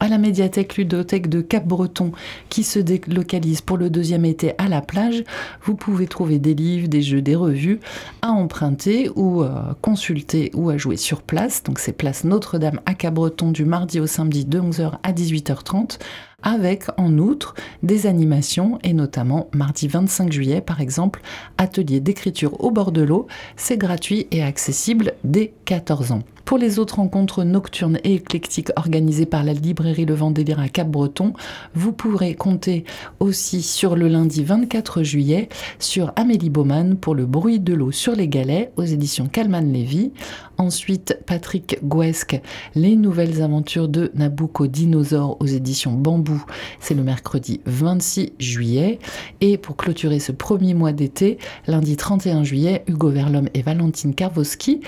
à 0.01 0.09
la 0.09 0.19
médiathèque 0.19 0.77
ludothèque 0.77 1.29
de 1.29 1.41
Cap-Breton 1.41 2.13
qui 2.49 2.63
se 2.63 2.79
délocalise 2.79 3.61
pour 3.61 3.77
le 3.77 3.91
deuxième 3.91 4.25
été 4.25 4.53
à 4.59 4.69
la 4.69 4.81
plage, 4.81 5.25
vous 5.63 5.75
pouvez 5.75 6.07
trouver 6.07 6.39
des 6.39 6.55
livres, 6.55 6.89
des 6.89 7.03
jeux, 7.03 7.23
des 7.23 7.37
revues 7.37 7.81
à 8.23 8.31
emprunter 8.31 9.11
ou 9.17 9.43
à 9.43 9.77
consulter 9.83 10.51
ou 10.55 10.71
à 10.71 10.77
jouer 10.77 10.97
sur 10.97 11.23
place. 11.23 11.63
Donc 11.63 11.79
c'est 11.79 11.93
place 11.93 12.25
Notre-Dame 12.25 12.81
à 12.87 12.95
Cap-Breton 12.95 13.51
du 13.51 13.65
mardi 13.65 14.01
au 14.01 14.07
samedi 14.07 14.45
de 14.45 14.61
11h 14.61 14.99
à 15.03 15.13
18h30 15.13 15.99
avec 16.43 16.85
en 16.97 17.19
outre 17.19 17.55
des 17.83 18.07
animations 18.07 18.79
et 18.85 18.93
notamment 18.93 19.49
mardi 19.53 19.89
25 19.89 20.33
juillet 20.33 20.61
par 20.61 20.81
exemple, 20.81 21.21
atelier 21.59 22.01
d'écriture 22.01 22.63
au 22.63 22.71
bord 22.71 22.93
de 22.93 23.03
l'eau, 23.03 23.27
c'est 23.57 23.77
gratuit 23.77 24.29
et 24.31 24.43
accessible 24.43 25.15
dès 25.25 25.53
14 25.65 26.13
ans. 26.13 26.23
Pour 26.49 26.57
les 26.57 26.79
autres 26.79 26.95
rencontres 26.97 27.45
nocturnes 27.45 27.99
et 28.05 28.15
éclectiques 28.15 28.71
organisées 28.77 29.27
par 29.27 29.45
la 29.45 29.53
librairie 29.53 30.07
Le 30.07 30.15
Vendélire 30.15 30.61
à 30.61 30.71
Cap-Breton, 30.71 31.35
vous 31.75 31.93
pourrez 31.93 32.35
compter 32.37 32.85
aussi 33.21 33.61
sur 33.61 33.97
le 33.97 34.09
lundi 34.09 34.45
24 34.45 35.03
juillet 35.03 35.51
sur 35.79 36.11
Amélie 36.17 36.49
Baumann 36.49 36.97
pour 36.97 37.15
le 37.15 37.27
bruit 37.27 37.61
de 37.61 37.75
l'eau 37.75 37.93
sur 37.93 38.17
les 38.17 38.29
galets 38.29 38.73
aux 38.79 38.85
éditions 38.85 39.27
Calman 39.27 39.61
Lévy. 39.61 40.11
Ensuite, 40.57 41.21
Patrick 41.25 41.79
Gouesque, 41.85 42.41
Les 42.75 42.97
nouvelles 42.97 43.43
aventures 43.43 43.87
de 43.87 44.11
Nabucco-Dinosaure 44.17 45.37
aux 45.39 45.47
éditions 45.47 45.93
Bambou. 45.93 46.45
C'est 46.81 46.95
le 46.95 47.05
mercredi 47.05 47.61
26 47.67 48.33
juillet. 48.41 48.99
Et 49.41 49.57
pour 49.57 49.77
clôturer 49.77 50.19
ce 50.19 50.33
premier 50.33 50.75
mois 50.75 50.91
d'été, 50.91 51.39
lundi 51.69 51.97
31 51.97 52.43
juillet, 52.43 52.83
Hugo 52.89 53.09
Verlhomme 53.09 53.49
et 53.55 53.63
Valentine 53.63 54.17
Karvoski, 54.17 54.81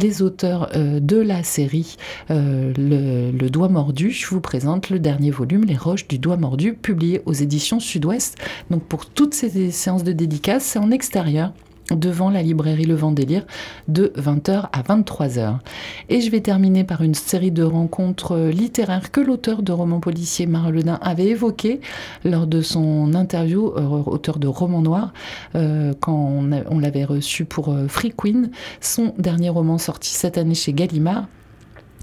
les 0.00 0.22
auteurs 0.22 0.70
euh, 0.74 0.98
de 1.08 1.16
la 1.16 1.42
série 1.42 1.96
euh, 2.30 2.72
le, 2.76 3.30
le 3.30 3.50
Doigt 3.50 3.70
mordu, 3.70 4.10
je 4.10 4.26
vous 4.26 4.42
présente 4.42 4.90
le 4.90 4.98
dernier 4.98 5.30
volume, 5.30 5.64
Les 5.64 5.76
Roches 5.76 6.06
du 6.06 6.18
Doigt 6.18 6.36
mordu, 6.36 6.74
publié 6.74 7.22
aux 7.24 7.32
éditions 7.32 7.80
Sud-Ouest. 7.80 8.36
Donc 8.70 8.82
pour 8.84 9.06
toutes 9.06 9.32
ces 9.32 9.70
séances 9.70 10.04
de 10.04 10.12
dédicaces, 10.12 10.64
c'est 10.64 10.78
en 10.78 10.90
extérieur 10.90 11.52
devant 11.94 12.30
la 12.30 12.42
librairie 12.42 12.84
Le 12.84 12.94
Vendélire 12.94 13.46
de 13.88 14.12
20h 14.16 14.68
à 14.72 14.82
23h. 14.82 15.58
Et 16.08 16.20
je 16.20 16.30
vais 16.30 16.40
terminer 16.40 16.84
par 16.84 17.02
une 17.02 17.14
série 17.14 17.50
de 17.50 17.62
rencontres 17.62 18.36
littéraires 18.50 19.10
que 19.10 19.20
l'auteur 19.20 19.62
de 19.62 19.72
romans 19.72 20.00
policiers 20.00 20.46
Marledin 20.46 20.98
avait 21.02 21.26
évoqué 21.26 21.80
lors 22.24 22.46
de 22.46 22.60
son 22.60 23.14
interview, 23.14 23.72
euh, 23.76 24.02
auteur 24.06 24.38
de 24.38 24.46
romans 24.46 24.82
noirs, 24.82 25.12
euh, 25.54 25.92
quand 26.00 26.42
on 26.70 26.78
l'avait 26.78 27.04
reçu 27.04 27.44
pour 27.44 27.70
euh, 27.70 27.88
Free 27.88 28.12
Queen, 28.16 28.50
son 28.80 29.14
dernier 29.18 29.48
roman 29.48 29.78
sorti 29.78 30.10
cette 30.10 30.38
année 30.38 30.54
chez 30.54 30.72
Gallimard. 30.72 31.26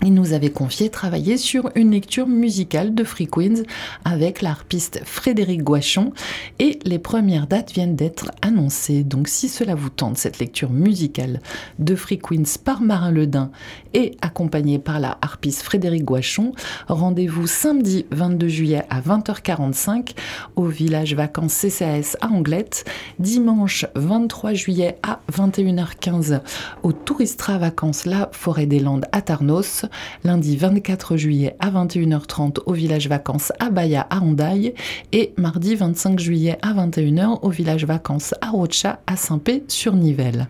Il 0.03 0.13
nous 0.13 0.33
avait 0.33 0.51
confié 0.51 0.89
travailler 0.89 1.37
sur 1.37 1.71
une 1.75 1.91
lecture 1.91 2.27
musicale 2.27 2.93
de 2.93 3.03
Free 3.03 3.27
Queens 3.27 3.63
avec 4.03 4.41
l'harpiste 4.41 5.01
Frédéric 5.03 5.63
Guachon 5.63 6.11
et 6.59 6.79
les 6.83 6.99
premières 6.99 7.47
dates 7.47 7.71
viennent 7.71 7.95
d'être 7.95 8.31
annoncées. 8.41 9.03
Donc 9.03 9.27
si 9.27 9.49
cela 9.49 9.73
vous 9.73 9.89
tente, 9.89 10.17
cette 10.17 10.39
lecture 10.39 10.69
musicale 10.69 11.39
de 11.79 11.95
Free 11.95 12.19
Queens 12.19 12.59
par 12.63 12.81
Marin 12.81 13.11
Ledin 13.11 13.51
et 13.93 14.17
accompagnée 14.21 14.79
par 14.79 14.99
la 14.99 15.17
harpiste 15.21 15.63
Frédéric 15.63 16.03
Guachon, 16.03 16.51
rendez-vous 16.87 17.47
samedi 17.47 18.05
22 18.11 18.47
juillet 18.47 18.83
à 18.89 19.01
20h45 19.01 20.11
au 20.55 20.65
village 20.65 21.15
vacances 21.15 21.55
CCAS 21.55 22.17
à 22.21 22.27
Anglette, 22.27 22.85
dimanche 23.19 23.85
23 23.95 24.53
juillet 24.53 24.97
à 25.03 25.19
21h15 25.31 26.41
au 26.83 26.91
Touristra 26.91 27.57
Vacances 27.57 28.05
La 28.05 28.29
Forêt 28.33 28.65
des 28.65 28.79
Landes 28.79 29.05
à 29.11 29.21
Tarnos, 29.21 29.84
lundi 30.23 30.57
24 30.57 31.17
juillet 31.17 31.55
à 31.59 31.69
21h30 31.69 32.59
au 32.65 32.73
village 32.73 33.07
vacances 33.07 33.51
à 33.59 33.69
Baya 33.69 34.05
à 34.09 34.21
Hondaille 34.21 34.73
et 35.11 35.33
mardi 35.37 35.75
25 35.75 36.19
juillet 36.19 36.57
à 36.61 36.73
21h 36.73 37.39
au 37.41 37.49
village 37.49 37.85
vacances 37.85 38.33
à 38.41 38.49
Rocha 38.49 38.99
à 39.07 39.15
Saint-Pé-sur-Nivelle. 39.15 40.47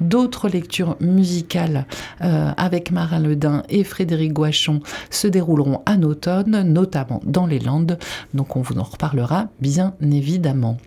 D'autres 0.00 0.48
lectures 0.48 0.96
musicales 1.00 1.86
euh, 2.22 2.52
avec 2.56 2.90
Marin 2.90 3.20
Ledin 3.20 3.62
et 3.68 3.84
Frédéric 3.84 4.32
Guachon 4.32 4.80
se 5.10 5.26
dérouleront 5.26 5.82
en 5.86 6.02
automne, 6.02 6.62
notamment 6.62 7.20
dans 7.24 7.46
les 7.46 7.58
Landes, 7.58 7.98
donc 8.34 8.56
on 8.56 8.60
vous 8.60 8.78
en 8.78 8.84
reparlera 8.84 9.48
bien 9.60 9.94
évidemment. 10.00 10.78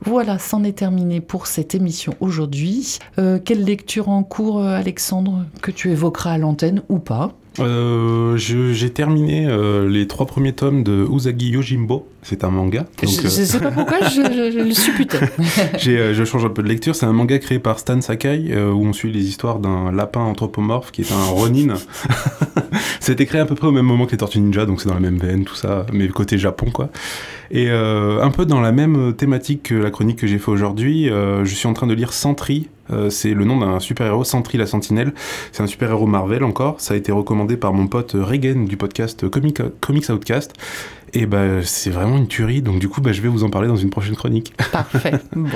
Voilà, 0.00 0.38
c'en 0.38 0.64
est 0.64 0.76
terminé 0.78 1.20
pour 1.20 1.46
cette 1.46 1.74
émission 1.74 2.14
aujourd'hui. 2.20 2.98
Euh, 3.18 3.38
quelle 3.42 3.64
lecture 3.64 4.08
en 4.10 4.22
cours, 4.22 4.60
euh, 4.60 4.76
Alexandre, 4.76 5.46
que 5.62 5.70
tu 5.70 5.90
évoqueras 5.90 6.32
à 6.32 6.38
l'antenne 6.38 6.82
ou 6.88 6.98
pas? 6.98 7.32
Euh, 7.60 8.36
je- 8.36 8.72
J'ai 8.72 8.90
terminé 8.90 9.46
euh, 9.46 9.88
les 9.88 10.06
trois 10.08 10.26
premiers 10.26 10.52
tomes 10.52 10.82
de 10.82 11.06
Usagi 11.10 11.50
Yojimbo. 11.50 12.08
C'est 12.22 12.42
un 12.42 12.50
manga. 12.50 12.86
Je 13.00 13.06
Donc, 13.06 13.22
ne 13.22 13.26
euh, 13.26 13.30
sais 13.30 13.60
pas 13.60 13.70
pourquoi, 13.70 13.98
je, 14.08 14.22
je- 14.22 14.50
je 14.50 14.64
le 14.64 14.72
supputais. 14.72 15.18
euh, 15.88 16.14
je 16.14 16.24
change 16.24 16.44
un 16.44 16.48
peu 16.48 16.62
de 16.62 16.68
lecture. 16.68 16.94
C'est 16.96 17.06
un 17.06 17.12
manga 17.12 17.38
créé 17.38 17.58
par 17.58 17.78
Stan 17.78 18.00
Sakai 18.00 18.46
euh, 18.50 18.72
où 18.72 18.84
on 18.84 18.92
suit 18.92 19.12
les 19.12 19.28
histoires 19.28 19.58
d'un 19.60 19.92
lapin 19.92 20.20
anthropomorphe 20.20 20.90
qui 20.90 21.02
est 21.02 21.12
un 21.12 21.24
ronin. 21.26 21.74
C'était 23.00 23.26
créé 23.26 23.40
à 23.40 23.46
peu 23.46 23.54
près 23.54 23.66
au 23.68 23.72
même 23.72 23.84
moment 23.84 24.06
que 24.06 24.12
les 24.12 24.16
Tortues 24.16 24.40
Ninja, 24.40 24.64
donc 24.66 24.80
c'est 24.80 24.88
dans 24.88 24.94
la 24.94 25.00
même 25.00 25.18
veine, 25.18 25.44
tout 25.44 25.54
ça, 25.54 25.84
mais 25.92 26.08
côté 26.08 26.38
Japon, 26.38 26.70
quoi. 26.72 26.88
Et 27.50 27.68
un 27.70 28.30
peu 28.30 28.46
dans 28.46 28.60
la 28.62 28.72
même 28.72 29.12
thématique 29.12 29.64
que 29.64 29.74
la 29.74 29.90
chronique 29.90 30.18
que 30.18 30.26
j'ai 30.26 30.38
fait 30.38 30.50
aujourd'hui, 30.50 31.08
je 31.08 31.54
suis 31.54 31.68
en 31.68 31.74
train 31.74 31.86
de 31.86 31.92
lire 31.94 32.12
Sentry. 32.14 32.68
Euh, 32.90 33.10
c'est 33.10 33.34
le 33.34 33.44
nom 33.44 33.58
d'un 33.58 33.80
super-héros, 33.80 34.24
Sentry 34.24 34.58
la 34.58 34.66
Sentinelle. 34.66 35.12
C'est 35.52 35.62
un 35.62 35.66
super-héros 35.66 36.06
Marvel 36.06 36.44
encore. 36.44 36.80
Ça 36.80 36.94
a 36.94 36.96
été 36.96 37.12
recommandé 37.12 37.56
par 37.56 37.72
mon 37.72 37.86
pote 37.86 38.12
Regan 38.14 38.66
du 38.66 38.76
podcast 38.76 39.28
Comic- 39.28 39.62
Comics 39.80 40.08
Outcast. 40.10 40.52
Et 41.16 41.26
bah, 41.26 41.62
c'est 41.62 41.90
vraiment 41.90 42.16
une 42.16 42.26
tuerie, 42.26 42.60
donc 42.60 42.80
du 42.80 42.88
coup, 42.88 43.00
bah, 43.00 43.12
je 43.12 43.22
vais 43.22 43.28
vous 43.28 43.44
en 43.44 43.50
parler 43.50 43.68
dans 43.68 43.76
une 43.76 43.90
prochaine 43.90 44.16
chronique. 44.16 44.52
Parfait. 44.72 45.12
Bon, 45.36 45.48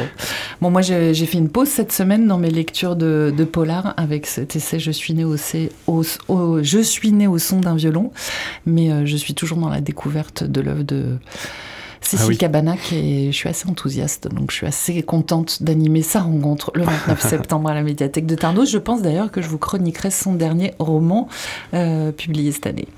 bon 0.60 0.70
moi 0.70 0.82
j'ai 0.82 1.14
fait 1.14 1.38
une 1.38 1.48
pause 1.48 1.66
cette 1.66 1.90
semaine 1.90 2.28
dans 2.28 2.38
mes 2.38 2.50
lectures 2.50 2.94
de, 2.94 3.32
polar 3.50 3.92
avec 3.96 4.26
cet 4.26 4.54
essai 4.54 4.78
Je 4.78 4.92
suis 4.92 5.14
né 5.14 5.24
au, 5.24 5.36
son 5.36 5.68
d'un 7.60 7.74
violon, 7.74 8.12
mais 8.66 8.92
euh, 8.92 9.04
je 9.04 9.16
suis 9.16 9.34
toujours 9.34 9.58
dans 9.58 9.68
la 9.68 9.80
découverte 9.80 10.44
de 10.44 10.60
l'œuvre 10.60 10.84
de 10.84 11.16
Cécile 12.00 12.24
Ah 12.24 12.28
oui. 12.28 12.38
Cabanac 12.38 12.92
et 12.92 13.32
je 13.32 13.36
suis 13.36 13.48
assez 13.48 13.68
enthousiaste, 13.68 14.28
donc 14.28 14.50
je 14.50 14.56
suis 14.56 14.66
assez 14.66 15.02
contente 15.02 15.62
d'animer 15.62 16.02
sa 16.02 16.20
rencontre 16.20 16.70
le 16.74 16.84
29 16.84 17.20
septembre 17.28 17.68
à 17.68 17.74
la 17.74 17.82
médiathèque 17.82 18.26
de 18.26 18.34
Tarnos. 18.34 18.70
Je 18.70 18.78
pense 18.78 19.02
d'ailleurs 19.02 19.30
que 19.30 19.42
je 19.42 19.48
vous 19.48 19.58
chroniquerai 19.58 20.10
son 20.10 20.34
dernier 20.34 20.74
roman 20.78 21.28
euh, 21.74 22.12
publié 22.12 22.52
cette 22.52 22.66
année. 22.66 22.88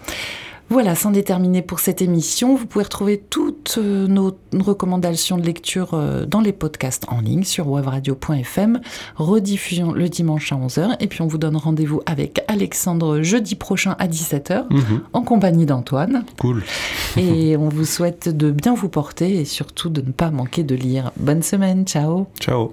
Voilà, 0.72 0.94
c'en 0.94 1.12
est 1.14 1.24
terminé 1.26 1.62
pour 1.62 1.80
cette 1.80 2.00
émission. 2.00 2.54
Vous 2.54 2.64
pouvez 2.64 2.84
retrouver 2.84 3.18
toutes 3.28 3.74
euh, 3.78 4.06
nos 4.06 4.36
recommandations 4.56 5.36
de 5.36 5.42
lecture 5.42 5.90
euh, 5.94 6.26
dans 6.26 6.40
les 6.40 6.52
podcasts 6.52 7.06
en 7.08 7.20
ligne 7.20 7.42
sur 7.42 7.68
webradio.fm, 7.68 8.80
rediffusion 9.16 9.90
le 9.92 10.08
dimanche 10.08 10.52
à 10.52 10.56
11h, 10.56 10.96
et 11.00 11.08
puis 11.08 11.22
on 11.22 11.26
vous 11.26 11.38
donne 11.38 11.56
rendez-vous 11.56 12.02
avec 12.06 12.42
Alexandre 12.46 13.20
jeudi 13.20 13.56
prochain 13.56 13.96
à 13.98 14.06
17h, 14.06 14.66
Mhm, 14.70 15.00
en 15.12 15.22
compagnie 15.22 15.66
d'Antoine. 15.66 16.24
cool. 16.40 16.62
Et 17.16 17.56
on 17.56 17.68
vous 17.68 17.84
souhaite 17.84 18.28
de 18.28 18.52
bien 18.52 18.74
vous 18.74 18.88
porter 18.88 19.40
et 19.40 19.44
surtout 19.44 19.88
de 19.88 20.00
ne 20.02 20.12
pas 20.12 20.30
manquer 20.30 20.62
de 20.62 20.76
lire. 20.76 21.10
Bonne 21.16 21.42
semaine, 21.42 21.84
ciao 21.84 22.28
Ciao. 22.38 22.72